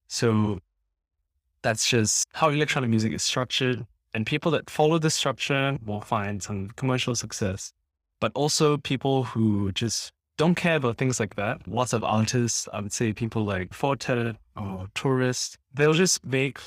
So 0.08 0.58
that's 1.62 1.88
just 1.88 2.26
how 2.32 2.48
electronic 2.48 2.90
music 2.90 3.12
is 3.12 3.22
structured. 3.22 3.86
And 4.12 4.26
people 4.26 4.50
that 4.52 4.68
follow 4.68 4.98
this 4.98 5.14
structure 5.14 5.78
will 5.84 6.00
find 6.00 6.42
some 6.42 6.70
commercial 6.70 7.14
success. 7.14 7.72
But 8.20 8.32
also 8.34 8.76
people 8.76 9.24
who 9.24 9.72
just 9.72 10.12
don't 10.36 10.54
care 10.54 10.76
about 10.76 10.96
things 10.96 11.20
like 11.20 11.36
that. 11.36 11.68
Lots 11.68 11.92
of 11.92 12.02
artists, 12.02 12.68
I 12.72 12.80
would 12.80 12.92
say 12.92 13.12
people 13.12 13.44
like 13.44 13.72
Forte 13.72 14.34
or 14.56 14.88
Tourist, 14.94 15.58
they'll 15.72 15.92
just 15.92 16.24
make 16.24 16.58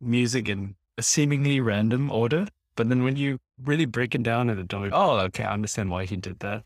music 0.00 0.48
in 0.48 0.76
a 0.96 1.02
seemingly 1.02 1.60
random 1.60 2.10
order. 2.10 2.46
But 2.76 2.88
then 2.88 3.02
when 3.02 3.16
you 3.16 3.38
really 3.64 3.86
break 3.86 4.14
it 4.14 4.22
down 4.22 4.48
and 4.48 4.68
don't, 4.68 4.92
oh, 4.92 5.18
okay, 5.18 5.44
I 5.44 5.52
understand 5.52 5.90
why 5.90 6.04
he 6.04 6.16
did 6.16 6.38
that. 6.40 6.62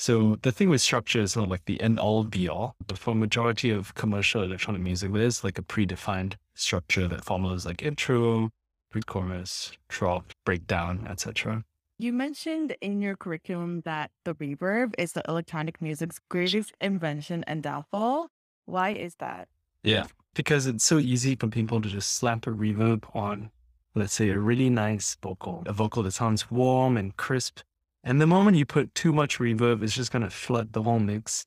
So 0.00 0.36
the 0.42 0.52
thing 0.52 0.68
with 0.68 0.80
structure 0.80 1.20
is 1.20 1.34
not 1.34 1.48
like 1.48 1.64
the 1.64 1.80
end 1.80 1.98
all 1.98 2.22
be 2.22 2.48
all, 2.48 2.76
but 2.86 2.98
for 2.98 3.16
majority 3.16 3.70
of 3.70 3.96
commercial 3.96 4.44
electronic 4.44 4.80
music, 4.80 5.12
there's 5.12 5.42
like 5.42 5.58
a 5.58 5.62
predefined 5.62 6.34
structure 6.54 7.08
that 7.08 7.24
follows 7.24 7.66
like 7.66 7.82
intro, 7.82 8.50
pre-chorus, 8.92 9.72
drop, 9.88 10.32
breakdown, 10.46 11.04
etc. 11.10 11.64
You 11.98 12.12
mentioned 12.12 12.76
in 12.80 13.02
your 13.02 13.16
curriculum 13.16 13.80
that 13.86 14.12
the 14.24 14.34
reverb 14.34 14.94
is 14.96 15.14
the 15.14 15.22
electronic 15.28 15.82
music's 15.82 16.20
greatest 16.28 16.74
invention 16.80 17.42
and 17.48 17.60
downfall. 17.60 18.28
Why 18.66 18.90
is 18.90 19.16
that? 19.16 19.48
Yeah, 19.82 20.06
because 20.32 20.68
it's 20.68 20.84
so 20.84 20.98
easy 20.98 21.34
for 21.34 21.48
people 21.48 21.80
to 21.80 21.88
just 21.88 22.12
slap 22.12 22.46
a 22.46 22.50
reverb 22.50 23.02
on, 23.16 23.50
let's 23.96 24.14
say, 24.14 24.28
a 24.28 24.38
really 24.38 24.70
nice 24.70 25.16
vocal, 25.20 25.64
a 25.66 25.72
vocal 25.72 26.04
that 26.04 26.12
sounds 26.12 26.52
warm 26.52 26.96
and 26.96 27.16
crisp 27.16 27.62
and 28.08 28.22
the 28.22 28.26
moment 28.26 28.56
you 28.56 28.64
put 28.64 28.94
too 28.94 29.12
much 29.12 29.38
reverb, 29.38 29.82
it's 29.82 29.94
just 29.94 30.10
going 30.10 30.22
to 30.22 30.30
flood 30.30 30.72
the 30.72 30.82
whole 30.82 30.98
mix. 30.98 31.44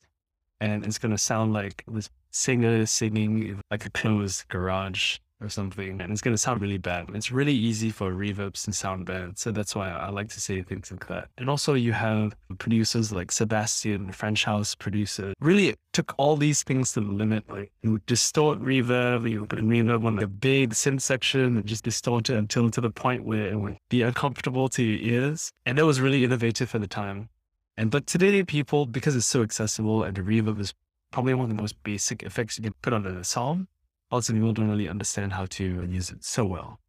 And 0.60 0.86
it's 0.86 1.00
going 1.00 1.12
to 1.12 1.18
sound 1.18 1.54
like 1.54 1.84
this 1.88 2.12
singer 2.30 2.86
singing 2.86 3.60
like 3.72 3.88
a 3.88 3.90
closed 3.90 4.48
garage 4.48 5.18
or 5.42 5.50
something, 5.50 6.02
and 6.02 6.12
it's 6.12 6.22
going 6.22 6.34
to 6.34 6.38
sound 6.38 6.62
really 6.62 6.78
bad. 6.78 7.10
It's 7.14 7.32
really 7.32 7.54
easy 7.54 7.90
for 7.90 8.12
reverbs 8.12 8.66
to 8.66 8.74
sound 8.74 9.06
bad. 9.06 9.38
So 9.38 9.52
that's 9.52 9.76
why 9.76 9.90
I 9.90 10.10
like 10.10 10.30
to 10.30 10.40
say 10.40 10.62
things 10.62 10.92
like 10.92 11.08
that. 11.08 11.30
And 11.38 11.50
also, 11.50 11.74
you 11.74 11.94
have 11.94 12.36
producers 12.58 13.12
like 13.12 13.32
Sebastian, 13.32 14.12
French 14.12 14.46
house 14.46 14.76
producer, 14.76 15.34
really 15.40 15.76
took 15.94 16.14
all 16.18 16.38
these 16.38 16.64
things 16.64 16.94
to 16.94 17.02
the 17.02 17.12
limit. 17.12 17.50
Like 17.50 17.72
you 17.82 18.00
distort 18.06 18.62
reverb, 18.62 19.30
you 19.30 19.46
put 19.46 19.60
reverb 19.60 20.06
on 20.06 20.16
the 20.18 20.28
big 20.28 20.72
synth 20.72 21.02
section 21.02 21.58
and 21.58 21.66
just 21.66 21.84
distort 21.84 22.30
it 22.30 22.38
until 22.38 22.70
to 22.70 22.82
the 22.82 22.92
point 22.92 23.24
where 23.24 23.48
it 23.48 23.60
would 23.60 23.78
be 23.90 24.02
uncomfortable 24.02 24.70
to 24.70 24.84
your 24.84 25.00
ears. 25.00 25.52
And 25.66 25.78
that 25.78 25.86
was 25.86 26.00
really 26.00 26.24
innovative 26.24 26.70
for 26.70 26.80
the 26.80 26.88
time. 26.88 27.30
And 27.78 27.90
but 27.90 28.06
today, 28.06 28.44
people, 28.44 28.86
because 28.86 29.16
it's 29.16 29.26
so 29.26 29.42
accessible 29.42 30.04
and 30.04 30.16
the 30.16 30.22
reverb 30.22 30.60
is 30.60 30.74
probably 31.12 31.34
one 31.34 31.50
of 31.50 31.56
the 31.56 31.62
most 31.62 31.82
basic 31.84 32.24
effects 32.24 32.58
you 32.58 32.64
can 32.64 32.74
put 32.82 32.94
on 32.94 33.06
a 33.06 33.24
song, 33.24 33.68
also 34.12 34.34
people 34.34 34.54
don't 34.54 34.70
really 34.70 34.90
understand 34.90 35.34
how 35.34 35.46
to 35.46 35.88
use 35.90 36.10
it 36.10 36.24
so 36.24 36.46
well. 36.46 36.80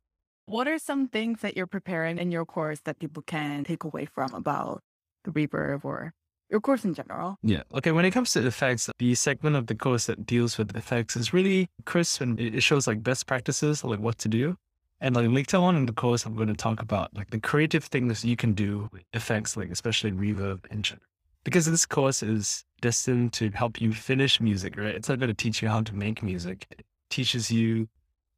What 0.47 0.67
are 0.67 0.79
some 0.79 1.09
things 1.09 1.41
that 1.41 1.57
you're 1.57 1.69
preparing 1.69 2.19
in 2.19 2.33
your 2.33 2.45
course 2.45 2.81
that 2.81 2.99
people 2.99 3.23
can 3.23 3.65
take 3.65 3.85
away 3.85 4.07
from 4.07 4.35
about 4.35 4.83
the 5.25 5.31
reverb 5.31 5.85
or 5.85 6.13
your 6.51 6.61
course 6.61 6.85
in 6.85 6.95
general? 6.95 7.37
Yeah. 7.43 7.63
Okay. 7.75 7.93
When 7.93 8.05
it 8.05 8.11
comes 8.11 8.33
to 8.33 8.47
effects, 8.47 8.91
the 8.99 9.15
segment 9.15 9.57
of 9.57 9.69
the 9.69 9.75
course 9.75 10.07
that 10.07 10.27
deals 10.27 10.59
with 10.59 10.77
effects 10.77 11.17
is 11.17 11.33
really 11.33 11.69
crisp 11.87 12.21
and 12.21 12.39
it 12.39 12.61
shows 12.63 12.87
like 12.87 13.03
best 13.03 13.27
practices, 13.27 13.85
like 13.85 14.01
what 14.01 14.19
to 14.19 14.29
do. 14.29 14.57
And 15.01 15.17
like 15.17 15.29
later 15.31 15.57
on 15.57 15.77
in 15.77 15.87
the 15.87 15.93
course, 15.93 16.27
I'm 16.27 16.37
going 16.37 16.49
to 16.49 16.55
talk 16.55 16.83
about 16.83 17.17
like 17.17 17.31
the 17.31 17.41
creative 17.41 17.85
things 17.85 18.25
you 18.25 18.37
can 18.37 18.53
do 18.53 18.89
with 18.93 19.03
effects, 19.13 19.57
like 19.57 19.71
especially 19.71 20.13
reverb 20.13 20.61
engine. 20.71 21.01
Because 21.45 21.67
this 21.67 21.87
course 21.87 22.23
is 22.23 22.65
destined 22.81 23.33
to 23.35 23.51
help 23.51 23.81
you 23.81 23.93
finish 23.93 24.41
music, 24.41 24.77
right? 24.77 24.95
It's 24.95 25.09
not 25.09 25.19
going 25.19 25.29
to 25.29 25.35
teach 25.35 25.63
you 25.63 25.69
how 25.69 25.81
to 25.83 25.95
make 25.95 26.23
music 26.23 26.85
teaches 27.13 27.51
you 27.51 27.89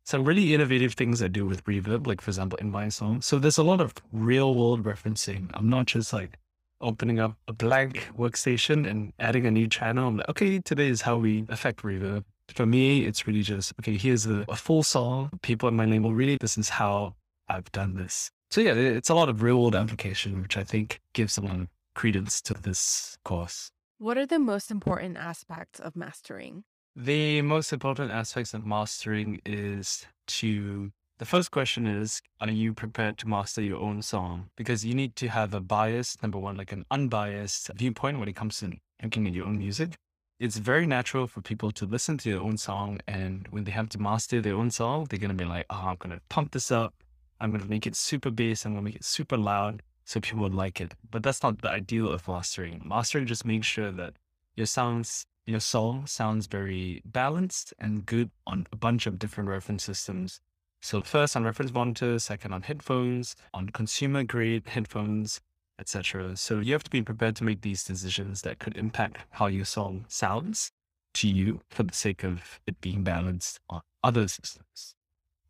some 0.04 0.24
really 0.24 0.52
innovative 0.52 0.92
things 0.92 1.22
I 1.22 1.28
do 1.28 1.46
with 1.46 1.64
reverb, 1.64 2.06
like 2.06 2.20
for 2.20 2.30
example 2.30 2.58
in 2.58 2.70
my 2.70 2.90
song. 2.90 3.22
So 3.22 3.38
there's 3.38 3.56
a 3.56 3.62
lot 3.62 3.80
of 3.80 3.94
real 4.12 4.54
world 4.54 4.84
referencing. 4.84 5.50
I'm 5.54 5.70
not 5.70 5.86
just 5.86 6.12
like 6.12 6.38
opening 6.80 7.18
up 7.18 7.36
a 7.48 7.52
blank 7.54 8.10
workstation 8.18 8.86
and 8.86 9.12
adding 9.18 9.46
a 9.46 9.50
new 9.50 9.66
channel. 9.66 10.08
I'm 10.08 10.16
like, 10.18 10.28
okay, 10.28 10.58
today 10.58 10.88
is 10.88 11.00
how 11.00 11.16
we 11.16 11.46
affect 11.48 11.82
reverb. 11.82 12.24
For 12.48 12.66
me, 12.66 13.06
it's 13.06 13.26
really 13.26 13.40
just, 13.42 13.72
okay, 13.80 13.96
here's 13.96 14.26
a, 14.26 14.44
a 14.50 14.56
full 14.56 14.82
song. 14.82 15.30
People 15.40 15.70
in 15.70 15.76
my 15.76 15.86
label, 15.86 16.12
really, 16.12 16.36
this 16.36 16.58
is 16.58 16.68
how 16.68 17.14
I've 17.48 17.72
done 17.72 17.94
this. 17.94 18.30
So 18.50 18.60
yeah, 18.60 18.74
it's 18.74 19.08
a 19.08 19.14
lot 19.14 19.30
of 19.30 19.42
real 19.42 19.58
world 19.60 19.74
application, 19.74 20.42
which 20.42 20.58
I 20.58 20.64
think 20.64 21.00
gives 21.14 21.38
a 21.38 21.40
lot 21.40 21.60
of 21.60 21.68
credence 21.94 22.42
to 22.42 22.54
this 22.54 23.16
course. 23.24 23.70
What 23.98 24.18
are 24.18 24.26
the 24.26 24.38
most 24.38 24.70
important 24.70 25.16
aspects 25.16 25.80
of 25.80 25.96
mastering? 25.96 26.64
The 26.96 27.42
most 27.42 27.72
important 27.72 28.12
aspects 28.12 28.54
of 28.54 28.64
mastering 28.64 29.40
is 29.44 30.06
to 30.28 30.92
the 31.18 31.24
first 31.24 31.50
question 31.50 31.88
is 31.88 32.22
Are 32.40 32.48
you 32.48 32.72
prepared 32.72 33.18
to 33.18 33.28
master 33.28 33.60
your 33.60 33.80
own 33.80 34.00
song? 34.00 34.50
Because 34.54 34.84
you 34.84 34.94
need 34.94 35.16
to 35.16 35.26
have 35.26 35.54
a 35.54 35.60
bias, 35.60 36.16
number 36.22 36.38
one, 36.38 36.56
like 36.56 36.70
an 36.70 36.84
unbiased 36.92 37.68
viewpoint 37.74 38.20
when 38.20 38.28
it 38.28 38.36
comes 38.36 38.60
to 38.60 38.74
looking 39.02 39.26
at 39.26 39.34
your 39.34 39.46
own 39.46 39.58
music. 39.58 39.96
It's 40.38 40.58
very 40.58 40.86
natural 40.86 41.26
for 41.26 41.40
people 41.40 41.72
to 41.72 41.84
listen 41.84 42.16
to 42.18 42.30
their 42.30 42.40
own 42.40 42.56
song. 42.58 43.00
And 43.08 43.48
when 43.50 43.64
they 43.64 43.72
have 43.72 43.88
to 43.88 43.98
master 43.98 44.40
their 44.40 44.54
own 44.54 44.70
song, 44.70 45.08
they're 45.10 45.18
going 45.18 45.36
to 45.36 45.44
be 45.44 45.50
like, 45.50 45.66
Oh, 45.70 45.86
I'm 45.88 45.96
going 45.96 46.14
to 46.14 46.22
pump 46.28 46.52
this 46.52 46.70
up. 46.70 46.94
I'm 47.40 47.50
going 47.50 47.62
to 47.62 47.68
make 47.68 47.88
it 47.88 47.96
super 47.96 48.30
bass. 48.30 48.64
I'm 48.64 48.74
going 48.74 48.84
to 48.84 48.88
make 48.90 48.96
it 48.96 49.04
super 49.04 49.36
loud. 49.36 49.82
so 50.04 50.20
people 50.20 50.42
would 50.42 50.54
like 50.54 50.80
it. 50.80 50.94
But 51.10 51.24
that's 51.24 51.42
not 51.42 51.60
the 51.60 51.70
ideal 51.70 52.08
of 52.08 52.28
mastering. 52.28 52.82
Mastering 52.84 53.26
just 53.26 53.44
makes 53.44 53.66
sure 53.66 53.90
that 53.90 54.14
your 54.54 54.66
sounds, 54.66 55.26
your 55.46 55.60
song 55.60 56.06
sounds 56.06 56.46
very 56.46 57.02
balanced 57.04 57.74
and 57.78 58.06
good 58.06 58.30
on 58.46 58.66
a 58.72 58.76
bunch 58.76 59.06
of 59.06 59.18
different 59.18 59.48
reference 59.48 59.84
systems. 59.84 60.40
So 60.80 61.00
first 61.02 61.36
on 61.36 61.44
reference 61.44 61.72
monitors, 61.72 62.24
second 62.24 62.52
on 62.52 62.62
headphones, 62.62 63.36
on 63.52 63.68
consumer 63.70 64.24
grade 64.24 64.68
headphones, 64.68 65.40
etc. 65.78 66.36
So 66.36 66.60
you 66.60 66.72
have 66.72 66.84
to 66.84 66.90
be 66.90 67.02
prepared 67.02 67.36
to 67.36 67.44
make 67.44 67.62
these 67.62 67.84
decisions 67.84 68.42
that 68.42 68.58
could 68.58 68.76
impact 68.76 69.18
how 69.30 69.46
your 69.46 69.64
song 69.64 70.04
sounds 70.08 70.72
to 71.14 71.28
you 71.28 71.60
for 71.68 71.82
the 71.82 71.94
sake 71.94 72.24
of 72.24 72.60
it 72.66 72.80
being 72.80 73.02
balanced 73.02 73.60
on 73.68 73.82
other 74.02 74.28
systems. 74.28 74.94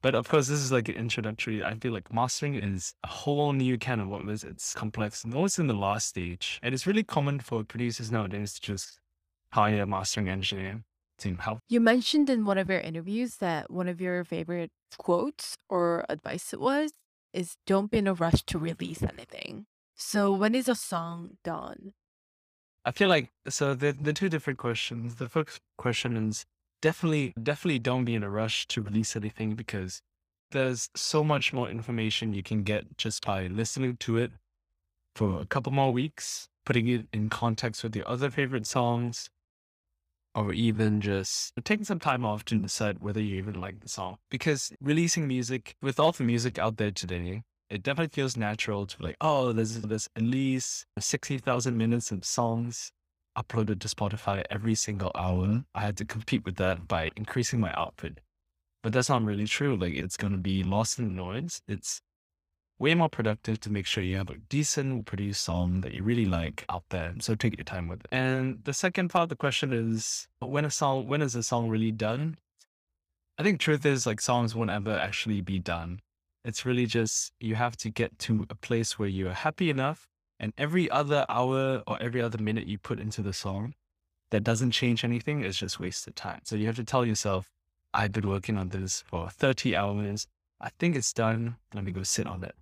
But 0.03 0.15
of 0.15 0.29
course, 0.29 0.49
this 0.49 0.61
is 0.61 0.71
like 0.71 0.91
an 0.91 0.97
introductory. 0.97 1.65
I 1.65 1.75
feel 1.77 1.93
like 1.93 2.13
mastering 2.13 2.57
is 2.57 2.95
a 3.05 3.09
whole 3.09 3.55
new 3.55 3.79
can 3.79 4.01
of 4.01 4.09
worms. 4.09 4.45
It's 4.45 4.75
complex 4.75 5.25
and 5.25 5.35
always 5.35 5.59
in 5.59 5.67
the 5.67 5.73
last 5.73 6.09
stage. 6.09 6.61
And 6.63 6.75
it's 6.75 6.87
really 6.87 7.03
common 7.03 7.41
for 7.41 7.65
producers 7.65 8.13
nowadays 8.13 8.53
to 8.55 8.61
just 8.61 9.01
hire 9.55 9.83
a 9.83 9.87
mastering 9.87 10.29
engineer 10.29 10.83
to 11.19 11.35
help. 11.37 11.61
You 11.69 11.81
mentioned 11.81 12.29
in 12.29 12.45
one 12.45 12.59
of 12.59 12.69
your 12.69 12.81
interviews 12.81 13.37
that 13.37 13.71
one 13.71 13.89
of 13.89 14.01
your 14.01 14.25
favorite 14.25 14.73
quotes 14.99 15.57
or 15.69 16.05
advice 16.09 16.53
it 16.53 16.61
was 16.61 16.93
is 17.33 17.57
don't 17.65 17.91
be 17.91 17.99
in 17.99 18.09
a 18.09 18.15
rush 18.15 18.43
to 18.47 18.59
release 18.59 19.03
anything. 19.03 19.67
So 19.95 20.33
when 20.33 20.55
is 20.55 20.69
a 20.69 20.75
song 20.75 21.39
done? 21.45 21.93
I 22.85 22.91
feel 22.91 23.09
like 23.09 23.31
so 23.49 23.75
the 23.75 23.93
the 23.93 24.13
two 24.13 24.29
different 24.29 24.59
questions. 24.59 25.15
The 25.17 25.29
first 25.29 25.61
question 25.79 26.17
is 26.17 26.45
definitely 26.83 27.33
definitely 27.41 27.79
don't 27.79 28.05
be 28.05 28.15
in 28.15 28.25
a 28.25 28.31
rush 28.31 28.67
to 28.69 28.83
release 28.83 29.15
anything 29.15 29.55
because 29.55 30.03
there's 30.51 30.91
so 30.95 31.23
much 31.23 31.53
more 31.53 31.69
information 31.71 32.35
you 32.35 32.43
can 32.43 32.63
get 32.63 32.99
just 32.99 33.25
by 33.25 33.47
listening 33.47 33.97
to 33.99 34.19
it 34.19 34.33
for 35.15 35.41
a 35.41 35.47
couple 35.47 35.73
more 35.73 35.93
weeks, 35.93 36.49
putting 36.67 36.89
it 36.89 37.07
in 37.13 37.29
context 37.29 37.83
with 37.85 37.95
your 37.95 38.09
other 38.09 38.31
favorite 38.31 38.67
songs, 38.67 39.31
or 40.35 40.53
even 40.53 41.01
just 41.01 41.53
taking 41.65 41.85
some 41.85 42.01
time 42.01 42.25
off 42.25 42.45
to 42.47 42.57
decide 42.57 42.99
whether 43.01 43.21
you 43.21 43.37
even 43.37 43.61
like 43.61 43.81
the 43.81 43.89
song. 43.89 44.17
Because 44.31 44.73
releasing 44.81 45.29
music, 45.29 45.77
with 45.81 46.01
all 46.01 46.13
the 46.13 46.25
music 46.25 46.59
out 46.59 46.77
there 46.77 46.91
today, 46.91 47.43
it 47.71 47.83
definitely 47.83 48.15
feels 48.15 48.37
natural 48.37 48.87
to 48.87 48.99
be 48.99 49.05
like, 49.05 49.17
oh, 49.21 49.53
there's, 49.53 49.81
there's 49.81 50.09
at 50.17 50.23
least 50.23 50.87
60,000 50.99 51.77
minutes 51.77 52.11
of 52.11 52.25
songs 52.25 52.93
uploaded 53.37 53.81
to 53.81 53.89
Spotify 53.89 54.45
every 54.51 54.75
single 54.75 55.11
hour. 55.15 55.65
I 55.75 55.81
had 55.81 55.97
to 55.99 56.05
compete 56.05 56.45
with 56.45 56.57
that 56.57 56.87
by 56.87 57.11
increasing 57.17 57.61
my 57.61 57.73
output. 57.75 58.21
But 58.83 58.93
that's 58.93 59.09
not 59.09 59.25
really 59.25 59.47
true. 59.47 59.77
Like 59.77 59.95
it's 59.95 60.17
to 60.17 60.39
be 60.39 60.63
lost 60.63 60.99
in 60.99 61.07
the 61.07 61.15
noise. 61.15 61.63
It's 61.67 62.01
way 62.79 62.95
more 62.95 63.09
productive 63.09 63.61
to 63.61 63.71
make 63.71 63.87
sure 63.87 64.03
you 64.03 64.17
have 64.17 64.31
a 64.31 64.39
decent 64.49 65.07
produced 65.07 65.43
song 65.43 65.81
that 65.83 65.95
you 65.95 66.03
really 66.03 66.25
like 66.25 66.65
out 66.69 66.85
there. 66.91 67.15
So 67.21 67.35
take 67.35 67.57
your 67.57 67.65
time 67.65 67.89
with 67.89 68.01
it. 68.01 68.09
And 68.11 68.59
the 68.65 68.73
second 68.73 69.09
part 69.09 69.25
of 69.25 69.29
the 69.29 69.37
question 69.37 69.73
is 69.73 70.27
when 70.41 70.65
a 70.65 70.71
song, 70.71 71.07
when 71.07 71.23
is 71.23 71.35
a 71.35 71.43
song 71.43 71.69
really 71.69 71.93
done? 71.93 72.37
I 73.39 73.43
think 73.43 73.61
truth 73.61 73.87
is 73.87 74.07
like 74.07 74.21
songs 74.21 74.55
won't 74.55 74.71
ever 74.71 74.97
actually 74.97 75.41
be 75.41 75.59
done. 75.59 76.01
It's 76.45 76.67
really 76.67 76.87
just 76.87 77.33
you 77.41 77.55
have 77.55 77.77
to 77.79 77.91
get 77.91 78.19
to 78.21 78.47
a 78.51 78.55
place 78.55 78.99
where 78.99 79.09
you're 79.09 79.33
happy 79.33 79.71
enough 79.71 80.09
and 80.39 80.53
every 80.59 80.91
other 80.91 81.25
hour 81.29 81.83
or 81.87 82.03
every 82.03 82.21
other 82.21 82.39
minute 82.39 82.67
you 82.67 82.79
put 82.79 83.01
into 83.01 83.23
the 83.23 83.33
song 83.33 83.75
that 84.31 84.43
doesn't 84.43 84.73
change 84.73 85.05
anything 85.05 85.43
is 85.43 85.57
just 85.57 85.79
wasted 85.79 86.17
time. 86.17 86.41
So 86.45 86.57
you 86.57 86.67
have 86.67 86.77
to 86.77 86.85
tell 86.85 87.07
yourself, 87.07 87.51
I've 87.95 88.13
been 88.13 88.29
working 88.29 88.59
on 88.59 88.71
this 88.71 89.05
for 89.07 89.31
30 89.31 89.77
hours. 89.77 90.27
I 90.61 90.71
think 90.79 90.97
it's 90.97 91.13
done. 91.13 91.57
Let 91.73 91.85
me 91.85 91.93
go 91.93 92.03
sit 92.03 92.27
on 92.27 92.43
it 92.43 92.55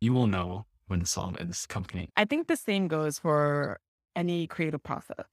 you 0.00 0.12
will 0.12 0.26
know 0.26 0.66
when 0.86 1.00
the 1.00 1.06
song 1.06 1.36
is 1.38 1.66
complete. 1.66 2.10
I 2.16 2.24
think 2.24 2.46
the 2.48 2.56
same 2.56 2.88
goes 2.88 3.18
for 3.18 3.80
any 4.16 4.46
creative 4.46 4.82
process, 4.82 5.26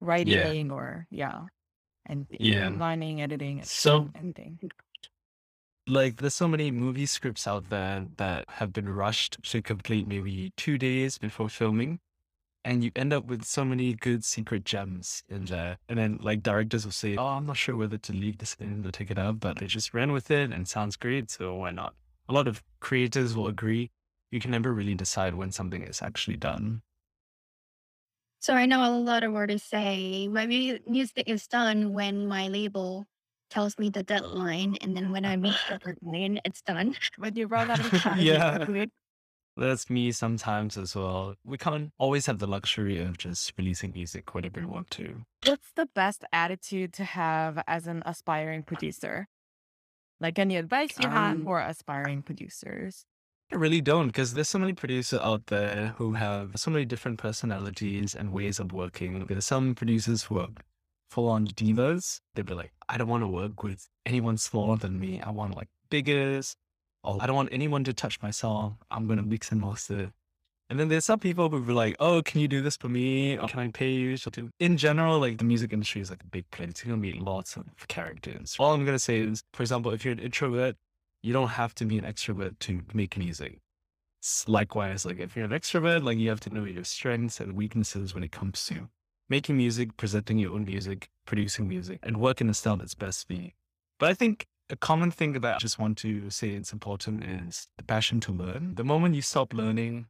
writing 0.00 0.70
or 0.70 1.06
yeah, 1.10 1.46
and 2.06 2.26
Yeah. 2.30 2.70
lining, 2.70 3.20
editing, 3.22 3.62
So 3.62 4.08
anything. 4.14 4.58
like 5.86 6.16
there's 6.16 6.34
so 6.34 6.48
many 6.48 6.70
movie 6.70 7.06
scripts 7.06 7.46
out 7.46 7.68
there 7.70 8.06
that 8.16 8.44
have 8.48 8.72
been 8.72 8.88
rushed 8.88 9.38
to 9.44 9.62
complete 9.62 10.08
maybe 10.08 10.52
two 10.56 10.78
days 10.78 11.18
before 11.18 11.48
filming. 11.48 12.00
And 12.64 12.82
you 12.82 12.90
end 12.96 13.12
up 13.12 13.26
with 13.26 13.44
so 13.44 13.64
many 13.64 13.94
good 13.94 14.24
secret 14.24 14.64
gems 14.64 15.22
in 15.28 15.44
there. 15.44 15.78
And 15.88 15.96
then 16.00 16.18
like 16.20 16.42
directors 16.42 16.84
will 16.84 16.90
say, 16.92 17.16
Oh, 17.16 17.24
I'm 17.26 17.46
not 17.46 17.56
sure 17.56 17.76
whether 17.76 17.96
to 17.98 18.12
leave 18.12 18.38
this 18.38 18.56
in 18.58 18.84
or 18.84 18.90
take 18.90 19.10
it 19.12 19.18
out, 19.18 19.38
but 19.38 19.58
they 19.58 19.66
just 19.66 19.94
ran 19.94 20.10
with 20.10 20.32
it 20.32 20.50
and 20.52 20.66
sounds 20.66 20.96
great, 20.96 21.30
so 21.30 21.54
why 21.54 21.70
not? 21.70 21.94
A 22.28 22.32
lot 22.32 22.48
of 22.48 22.62
creators 22.80 23.36
will 23.36 23.46
agree. 23.46 23.90
You 24.30 24.40
can 24.40 24.50
never 24.50 24.72
really 24.72 24.94
decide 24.94 25.34
when 25.34 25.52
something 25.52 25.82
is 25.82 26.02
actually 26.02 26.36
done. 26.36 26.82
So 28.40 28.54
I 28.54 28.66
know 28.66 28.84
a 28.84 28.92
lot 28.98 29.24
of 29.24 29.34
artists 29.34 29.68
say 29.68 30.28
my 30.28 30.46
music 30.46 31.24
is 31.28 31.46
done 31.46 31.92
when 31.94 32.26
my 32.26 32.48
label 32.48 33.06
tells 33.50 33.78
me 33.78 33.90
the 33.90 34.02
deadline, 34.02 34.76
and 34.80 34.96
then 34.96 35.10
when 35.10 35.24
I 35.24 35.36
meet 35.36 35.54
the 35.68 35.78
deadline, 35.84 36.40
it's 36.44 36.62
done. 36.62 36.96
When 37.16 37.34
you 37.36 37.46
run 37.46 37.70
out 37.70 37.80
of 37.80 37.90
time, 38.02 38.18
Yeah. 38.18 38.66
That's 39.56 39.88
me 39.88 40.12
sometimes 40.12 40.76
as 40.76 40.94
well. 40.94 41.34
We 41.42 41.56
can't 41.56 41.90
always 41.98 42.26
have 42.26 42.40
the 42.40 42.46
luxury 42.46 42.98
of 43.00 43.16
just 43.16 43.54
releasing 43.56 43.92
music 43.92 44.34
whenever 44.34 44.60
we 44.60 44.66
want 44.66 44.90
to. 44.92 45.24
What's 45.46 45.72
the 45.72 45.86
best 45.86 46.24
attitude 46.30 46.92
to 46.94 47.04
have 47.04 47.62
as 47.66 47.86
an 47.86 48.02
aspiring 48.04 48.64
producer? 48.64 49.28
Like 50.20 50.38
any 50.38 50.56
advice 50.56 50.98
you 50.98 51.08
have 51.08 51.36
Um, 51.36 51.44
for 51.44 51.60
aspiring 51.60 52.22
producers? 52.22 53.04
I 53.52 53.56
really 53.56 53.80
don't, 53.80 54.08
because 54.08 54.34
there's 54.34 54.48
so 54.48 54.58
many 54.58 54.72
producers 54.72 55.20
out 55.20 55.46
there 55.46 55.94
who 55.98 56.14
have 56.14 56.52
so 56.56 56.70
many 56.70 56.84
different 56.84 57.18
personalities 57.18 58.14
and 58.14 58.32
ways 58.32 58.58
of 58.58 58.72
working. 58.72 59.24
There's 59.26 59.44
some 59.44 59.74
producers 59.74 60.24
who 60.24 60.40
are 60.40 60.48
full 61.10 61.28
on 61.28 61.46
divas. 61.46 62.20
They'll 62.34 62.44
be 62.44 62.54
like, 62.54 62.72
I 62.88 62.98
don't 62.98 63.08
want 63.08 63.22
to 63.22 63.28
work 63.28 63.62
with 63.62 63.88
anyone 64.04 64.36
smaller 64.36 64.76
than 64.76 64.98
me. 64.98 65.20
I 65.20 65.30
want 65.30 65.54
like 65.54 65.68
biggest. 65.90 66.56
Or 67.04 67.18
I 67.20 67.26
don't 67.26 67.36
want 67.36 67.50
anyone 67.52 67.84
to 67.84 67.92
touch 67.92 68.20
my 68.20 68.32
song. 68.32 68.78
I'm 68.90 69.06
going 69.06 69.18
to 69.18 69.22
mix 69.24 69.52
and 69.52 69.60
master. 69.60 70.12
And 70.68 70.80
then 70.80 70.88
there's 70.88 71.04
some 71.04 71.20
people 71.20 71.48
who 71.48 71.62
be 71.62 71.72
like, 71.72 71.94
oh, 72.00 72.22
can 72.22 72.40
you 72.40 72.48
do 72.48 72.60
this 72.60 72.76
for 72.76 72.88
me? 72.88 73.36
Can 73.36 73.60
I 73.60 73.68
pay 73.68 73.92
you? 73.92 74.16
to 74.16 74.30
do-" 74.30 74.50
In 74.58 74.76
general, 74.76 75.20
like 75.20 75.38
the 75.38 75.44
music 75.44 75.72
industry 75.72 76.00
is 76.00 76.10
like 76.10 76.22
a 76.22 76.26
big 76.26 76.50
place. 76.50 76.70
It's 76.70 76.82
going 76.82 77.00
to 77.00 77.12
be 77.12 77.18
lots 77.18 77.56
of 77.56 77.64
characters. 77.88 78.56
All 78.58 78.72
I'm 78.72 78.84
going 78.84 78.96
to 78.96 78.98
say 78.98 79.20
is, 79.20 79.42
for 79.52 79.62
example, 79.62 79.92
if 79.92 80.04
you're 80.04 80.14
an 80.14 80.18
introvert, 80.18 80.76
you 81.22 81.32
don't 81.32 81.48
have 81.48 81.74
to 81.76 81.84
be 81.84 81.98
an 81.98 82.04
extrovert 82.04 82.58
to 82.60 82.82
make 82.92 83.16
music. 83.16 83.60
Likewise, 84.48 85.06
like 85.06 85.20
if 85.20 85.36
you're 85.36 85.44
an 85.44 85.52
extrovert, 85.52 86.02
like 86.02 86.18
you 86.18 86.28
have 86.30 86.40
to 86.40 86.50
know 86.50 86.64
your 86.64 86.82
strengths 86.82 87.38
and 87.38 87.54
weaknesses 87.54 88.12
when 88.12 88.24
it 88.24 88.32
comes 88.32 88.64
to 88.66 88.88
making 89.28 89.56
music, 89.56 89.96
presenting 89.96 90.38
your 90.38 90.52
own 90.52 90.64
music, 90.64 91.10
producing 91.26 91.68
music, 91.68 92.00
and 92.02 92.16
work 92.18 92.40
in 92.40 92.48
a 92.48 92.54
style 92.54 92.76
that's 92.76 92.94
best 92.94 93.26
for 93.26 93.34
you. 93.34 93.50
But 93.98 94.10
I 94.10 94.14
think 94.14 94.46
a 94.68 94.76
common 94.76 95.10
thing 95.12 95.32
that 95.32 95.44
I 95.44 95.58
just 95.58 95.78
want 95.78 95.98
to 95.98 96.28
say 96.30 96.50
it's 96.50 96.72
important 96.72 97.24
is 97.24 97.68
the 97.76 97.84
passion 97.84 98.18
to 98.20 98.32
learn. 98.32 98.74
The 98.74 98.84
moment 98.84 99.14
you 99.14 99.22
stop 99.22 99.54
learning, 99.54 100.06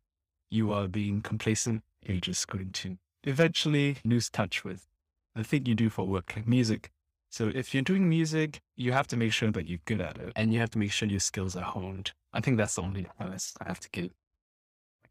you 0.50 0.72
are 0.72 0.88
being 0.88 1.22
complacent. 1.22 1.82
You're 2.02 2.18
just 2.18 2.46
going 2.48 2.70
to 2.72 2.98
eventually 3.24 3.96
lose 4.04 4.30
touch 4.30 4.64
with 4.64 4.86
the 5.34 5.44
thing 5.44 5.66
you 5.66 5.74
do 5.74 5.90
for 5.90 6.06
work, 6.06 6.32
like 6.36 6.46
music. 6.46 6.90
So 7.30 7.50
if 7.54 7.74
you're 7.74 7.82
doing 7.82 8.08
music, 8.08 8.60
you 8.76 8.92
have 8.92 9.06
to 9.08 9.16
make 9.16 9.32
sure 9.32 9.50
that 9.50 9.68
you're 9.68 9.80
good 9.84 10.00
at 10.00 10.16
it 10.16 10.32
and 10.36 10.54
you 10.54 10.60
have 10.60 10.70
to 10.70 10.78
make 10.78 10.92
sure 10.92 11.08
your 11.08 11.20
skills 11.20 11.56
are 11.56 11.64
honed. 11.64 12.12
I 12.32 12.40
think 12.40 12.56
that's 12.56 12.76
the 12.76 12.82
only 12.82 13.06
advice 13.18 13.54
I 13.60 13.68
have 13.68 13.80
to 13.80 13.90
give 13.90 14.10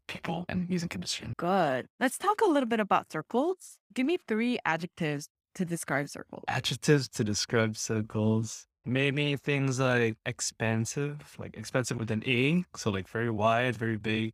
people 0.08 0.44
and 0.48 0.68
music 0.68 0.94
industry. 0.94 1.28
Good. 1.36 1.86
Let's 2.00 2.18
talk 2.18 2.40
a 2.40 2.46
little 2.46 2.68
bit 2.68 2.80
about 2.80 3.12
circles. 3.12 3.78
Give 3.94 4.06
me 4.06 4.18
three 4.26 4.58
adjectives 4.64 5.28
to 5.54 5.64
describe 5.64 6.08
circles. 6.08 6.44
Adjectives 6.48 7.08
to 7.10 7.24
describe 7.24 7.76
circles. 7.76 8.66
Maybe 8.84 9.36
things 9.36 9.80
like 9.80 10.16
expansive, 10.24 11.36
like 11.38 11.56
expansive 11.56 11.98
with 11.98 12.10
an 12.10 12.22
A. 12.26 12.64
So 12.76 12.90
like 12.90 13.08
very 13.08 13.30
wide, 13.30 13.76
very 13.76 13.96
big. 13.96 14.32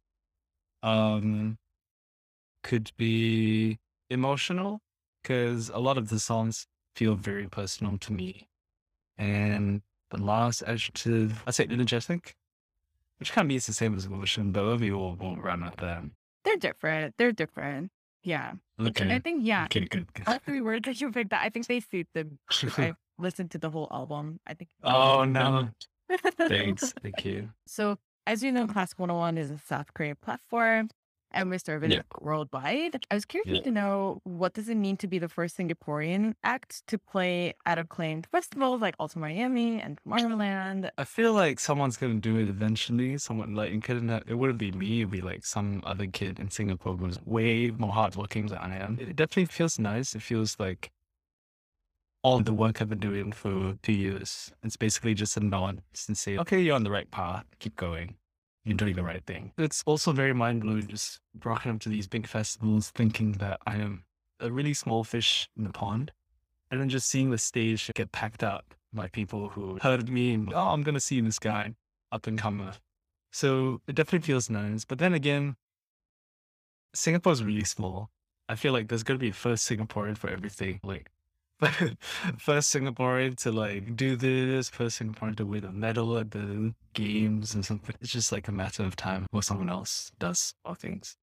Um, 0.82 1.58
could 2.62 2.90
be 2.96 3.78
emotional 4.10 4.80
because 5.22 5.68
a 5.70 5.78
lot 5.78 5.98
of 5.98 6.08
the 6.08 6.18
songs 6.18 6.66
feel 6.94 7.14
very 7.14 7.48
personal 7.48 7.98
to 7.98 8.12
me. 8.12 8.48
And 9.18 9.82
the 10.10 10.22
last 10.22 10.62
adjective, 10.66 11.42
I'd 11.46 11.54
say 11.54 11.66
energetic, 11.70 12.36
which 13.18 13.32
kind 13.32 13.46
of 13.46 13.48
means 13.48 13.66
the 13.66 13.72
same 13.72 13.96
as 13.96 14.06
emotion, 14.06 14.52
but 14.52 14.78
we 14.80 14.90
will 14.90 15.14
won't 15.16 15.42
run 15.42 15.64
with 15.64 15.76
that. 15.76 16.04
They're 16.44 16.56
different. 16.56 17.14
They're 17.18 17.32
different. 17.32 17.90
Yeah. 18.24 18.52
Okay. 18.80 19.14
I 19.14 19.18
think, 19.18 19.44
yeah. 19.44 19.64
Okay, 19.64 19.86
good. 19.86 20.12
good. 20.12 20.26
All 20.26 20.38
three 20.38 20.60
words 20.60 20.86
that 20.86 21.00
you 21.00 21.10
picked, 21.10 21.32
I 21.32 21.48
think 21.50 21.66
they 21.66 21.80
suit 21.80 22.06
them. 22.14 22.38
I 22.78 22.94
listened 23.18 23.50
to 23.52 23.58
the 23.58 23.70
whole 23.70 23.88
album. 23.90 24.40
I 24.46 24.54
think. 24.54 24.70
oh 24.84 25.24
no. 25.24 25.68
Thanks. 26.36 26.92
Thank 27.02 27.24
you. 27.24 27.50
So, 27.66 27.98
as 28.26 28.42
you 28.42 28.52
know, 28.52 28.66
Class 28.66 28.92
101 28.96 29.38
is 29.38 29.50
a 29.50 29.58
South 29.58 29.92
Korean 29.94 30.16
platform. 30.16 30.90
and 31.34 31.48
we 31.48 31.56
serve 31.56 31.82
it 31.82 31.90
Yeah. 31.90 32.02
worldwide. 32.20 33.06
I 33.10 33.14
was 33.14 33.24
curious 33.24 33.56
Yeah. 33.56 33.62
to 33.62 33.70
know 33.70 34.20
what 34.24 34.52
does 34.52 34.68
it 34.68 34.74
mean 34.76 34.98
to 34.98 35.06
be 35.06 35.18
the 35.18 35.30
first 35.30 35.56
Singaporean 35.56 36.34
act 36.44 36.86
to 36.88 36.98
play 36.98 37.54
at 37.64 37.78
acclaimed 37.78 38.26
festivals 38.30 38.82
like 38.82 38.94
Ultra 39.00 39.22
Miami 39.22 39.80
and 39.80 39.98
Tomorrowland? 40.04 40.90
I 40.98 41.04
feel 41.04 41.32
like 41.32 41.58
someone's 41.58 41.96
gonna 41.96 42.20
do 42.20 42.36
it 42.36 42.50
eventually. 42.50 43.16
Someone 43.16 43.54
like 43.54 43.72
it 43.72 43.82
couldn't. 43.82 44.10
It 44.28 44.34
wouldn't 44.34 44.58
be 44.58 44.72
me. 44.72 45.00
It'd 45.00 45.10
be 45.10 45.22
like 45.22 45.46
some 45.46 45.80
other 45.86 46.06
kid 46.06 46.38
in 46.38 46.50
Singapore 46.50 46.98
who's 46.98 47.18
way 47.24 47.70
more 47.70 47.92
hardworking 47.92 48.48
than 48.48 48.58
I 48.58 48.76
am. 48.76 48.98
It 49.00 49.16
definitely 49.16 49.46
feels 49.46 49.78
nice. 49.78 50.14
It 50.14 50.20
feels 50.20 50.60
like 50.60 50.90
all 52.22 52.40
the 52.40 52.52
work 52.52 52.80
I've 52.80 52.88
been 52.88 52.98
doing 52.98 53.32
for 53.32 53.76
two 53.82 53.92
years. 53.92 54.52
It's 54.62 54.76
basically 54.76 55.14
just 55.14 55.36
a 55.36 55.40
nod 55.40 55.82
and 56.06 56.16
say, 56.16 56.38
okay, 56.38 56.60
you're 56.60 56.76
on 56.76 56.84
the 56.84 56.90
right 56.90 57.10
path. 57.10 57.44
Keep 57.58 57.76
going. 57.76 58.16
You're 58.64 58.76
doing 58.76 58.94
the 58.94 59.02
right 59.02 59.24
thing. 59.26 59.52
It's 59.58 59.82
also 59.86 60.12
very 60.12 60.32
mind 60.32 60.62
blowing 60.62 60.86
just 60.86 61.18
rocking 61.44 61.72
up 61.72 61.80
to 61.80 61.88
these 61.88 62.06
big 62.06 62.28
festivals, 62.28 62.90
thinking 62.90 63.32
that 63.32 63.58
I 63.66 63.76
am 63.76 64.04
a 64.38 64.52
really 64.52 64.74
small 64.74 65.02
fish 65.02 65.48
in 65.56 65.64
the 65.64 65.70
pond, 65.70 66.12
and 66.70 66.80
then 66.80 66.88
just 66.88 67.08
seeing 67.08 67.30
the 67.30 67.38
stage 67.38 67.90
get 67.94 68.12
packed 68.12 68.44
up 68.44 68.74
by 68.92 69.08
people 69.08 69.48
who 69.48 69.78
heard 69.82 70.08
me 70.08 70.34
and 70.34 70.52
oh, 70.54 70.68
I'm 70.68 70.82
gonna 70.82 71.00
see 71.00 71.20
this 71.20 71.38
guy 71.38 71.74
up 72.12 72.26
and 72.26 72.38
comer. 72.38 72.74
So 73.32 73.80
it 73.88 73.94
definitely 73.94 74.26
feels 74.26 74.48
nice. 74.48 74.84
But 74.84 74.98
then 74.98 75.14
again, 75.14 75.56
Singapore's 76.94 77.42
really 77.42 77.64
small. 77.64 78.10
I 78.48 78.54
feel 78.54 78.72
like 78.72 78.88
there's 78.88 79.02
gonna 79.02 79.18
be 79.18 79.30
a 79.30 79.32
first 79.32 79.68
Singaporean 79.68 80.16
for 80.16 80.28
everything. 80.28 80.78
Like 80.84 81.10
first 82.38 82.74
Singaporean 82.74 83.36
to 83.42 83.52
like 83.52 83.96
do 83.96 84.16
this, 84.16 84.68
first 84.68 85.00
Singaporean 85.00 85.36
to 85.36 85.46
win 85.46 85.64
a 85.64 85.72
medal 85.72 86.18
at 86.18 86.30
the 86.30 86.74
games 86.94 87.54
or 87.56 87.62
something. 87.62 87.94
It's 88.00 88.10
just 88.12 88.32
like 88.32 88.48
a 88.48 88.52
matter 88.52 88.82
of 88.82 88.96
time 88.96 89.22
before 89.30 89.42
someone 89.42 89.68
else 89.70 90.10
does 90.18 90.54
all 90.64 90.74
things. 90.74 91.16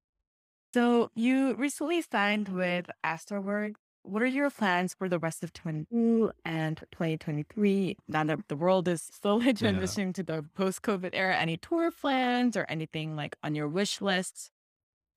So 0.72 1.10
you 1.14 1.54
recently 1.54 2.02
signed 2.02 2.48
with 2.48 2.86
Astralwerks. 3.04 3.74
What 4.02 4.22
are 4.22 4.26
your 4.26 4.48
plans 4.48 4.94
for 4.94 5.10
the 5.10 5.18
rest 5.18 5.42
of 5.44 5.52
22 5.52 6.32
and 6.46 6.78
2023 6.90 7.96
now 8.08 8.24
that 8.24 8.38
the 8.48 8.56
world 8.56 8.88
is 8.88 9.02
slowly 9.02 9.46
Yeah. 9.48 9.52
transitioning 9.52 10.14
to 10.14 10.22
the 10.22 10.44
post-COVID 10.54 11.10
era? 11.12 11.36
Any 11.36 11.58
tour 11.58 11.90
plans 11.90 12.56
or 12.56 12.64
anything 12.68 13.14
like 13.14 13.36
on 13.42 13.54
your 13.54 13.68
wish 13.68 14.00
list 14.00 14.50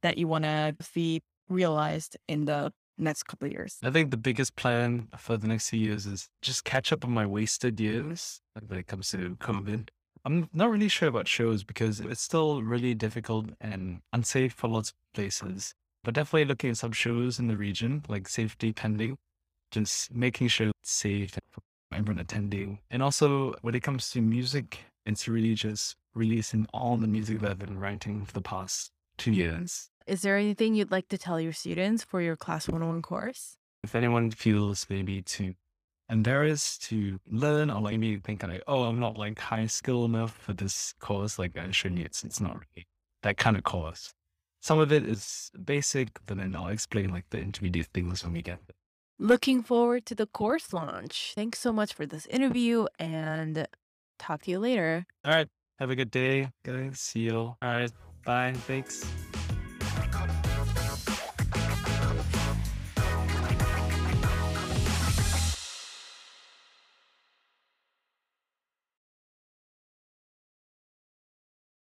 that 0.01 0.17
you 0.17 0.27
want 0.27 0.43
to 0.43 0.75
see 0.81 1.21
realized 1.47 2.17
in 2.27 2.43
the 2.45 2.73
next 2.97 3.23
couple 3.23 3.47
of 3.47 3.51
years? 3.51 3.77
I 3.83 3.91
think 3.91 4.11
the 4.11 4.17
biggest 4.17 4.55
plan 4.55 5.07
for 5.17 5.37
the 5.37 5.47
next 5.47 5.69
few 5.69 5.79
years 5.79 6.05
is 6.05 6.29
just 6.41 6.63
catch 6.63 6.91
up 6.91 7.03
on 7.05 7.11
my 7.11 7.25
wasted 7.25 7.79
years 7.79 8.41
like 8.55 8.69
when 8.69 8.79
it 8.79 8.87
comes 8.87 9.09
to 9.11 9.35
COVID. 9.39 9.89
I'm 10.25 10.49
not 10.53 10.69
really 10.69 10.87
sure 10.87 11.09
about 11.09 11.27
shows 11.27 11.63
because 11.63 11.99
it's 11.99 12.21
still 12.21 12.63
really 12.63 12.93
difficult 12.93 13.47
and 13.59 13.99
unsafe 14.13 14.53
for 14.53 14.69
lots 14.69 14.91
of 14.91 14.95
places. 15.13 15.73
But 16.03 16.13
definitely 16.13 16.45
looking 16.45 16.69
at 16.69 16.77
some 16.77 16.91
shows 16.91 17.39
in 17.39 17.47
the 17.47 17.57
region, 17.57 18.03
like 18.07 18.27
safety 18.27 18.71
pending, 18.73 19.17
just 19.71 20.13
making 20.13 20.47
sure 20.47 20.67
it's 20.67 20.91
safe 20.91 21.31
for 21.51 21.61
everyone 21.93 22.19
attending. 22.19 22.79
And 22.89 23.03
also 23.03 23.53
when 23.61 23.75
it 23.75 23.83
comes 23.83 24.09
to 24.11 24.21
music, 24.21 24.79
it's 25.05 25.27
really 25.27 25.55
just 25.55 25.95
releasing 26.13 26.67
all 26.73 26.97
the 26.97 27.07
music 27.07 27.39
that 27.39 27.51
I've 27.51 27.59
been 27.59 27.79
writing 27.79 28.25
for 28.25 28.33
the 28.33 28.41
past 28.41 28.91
two 29.17 29.31
years. 29.31 29.89
Is 30.05 30.21
there 30.21 30.37
anything 30.37 30.75
you'd 30.75 30.91
like 30.91 31.07
to 31.09 31.17
tell 31.17 31.39
your 31.39 31.53
students 31.53 32.03
for 32.03 32.21
your 32.21 32.35
Class 32.35 32.67
101 32.67 33.01
course? 33.01 33.57
if 33.83 33.95
anyone 33.95 34.31
feels 34.31 34.87
maybe 34.89 35.21
too 35.21 35.53
embarrassed 36.09 36.83
to 36.83 37.19
learn 37.29 37.69
or 37.69 37.81
like 37.81 37.99
maybe 37.99 38.17
think 38.17 38.43
like, 38.43 38.63
oh, 38.67 38.83
I'm 38.83 38.99
not 38.99 39.17
like 39.17 39.39
high 39.39 39.67
skill 39.67 40.05
enough 40.05 40.31
for 40.31 40.53
this 40.53 40.93
course, 40.99 41.37
like 41.37 41.57
I 41.57 41.69
shouldn't, 41.71 42.01
it's, 42.01 42.23
it's 42.23 42.39
not 42.39 42.55
really 42.55 42.87
that 43.23 43.37
kind 43.37 43.57
of 43.57 43.63
course. 43.63 44.13
Some 44.61 44.79
of 44.79 44.91
it 44.91 45.05
is 45.05 45.51
basic, 45.65 46.09
but 46.25 46.37
then 46.37 46.55
I'll 46.55 46.67
explain 46.67 47.11
like 47.11 47.25
the 47.29 47.39
intermediate 47.39 47.87
things 47.93 48.23
when 48.23 48.33
we 48.33 48.41
get 48.41 48.59
there. 48.67 48.75
Looking 49.19 49.61
forward 49.61 50.05
to 50.07 50.15
the 50.15 50.25
course 50.25 50.73
launch. 50.73 51.33
Thanks 51.35 51.59
so 51.59 51.73
much 51.73 51.93
for 51.93 52.05
this 52.05 52.25
interview 52.27 52.85
and 52.97 53.67
talk 54.17 54.43
to 54.43 54.51
you 54.51 54.59
later. 54.59 55.05
All 55.25 55.33
right. 55.33 55.47
Have 55.79 55.89
a 55.89 55.95
good 55.95 56.11
day, 56.11 56.49
guys. 56.63 56.99
See 56.99 57.21
you. 57.21 57.35
All 57.35 57.57
right. 57.61 57.91
Bye. 58.25 58.53
Thanks. 58.55 59.05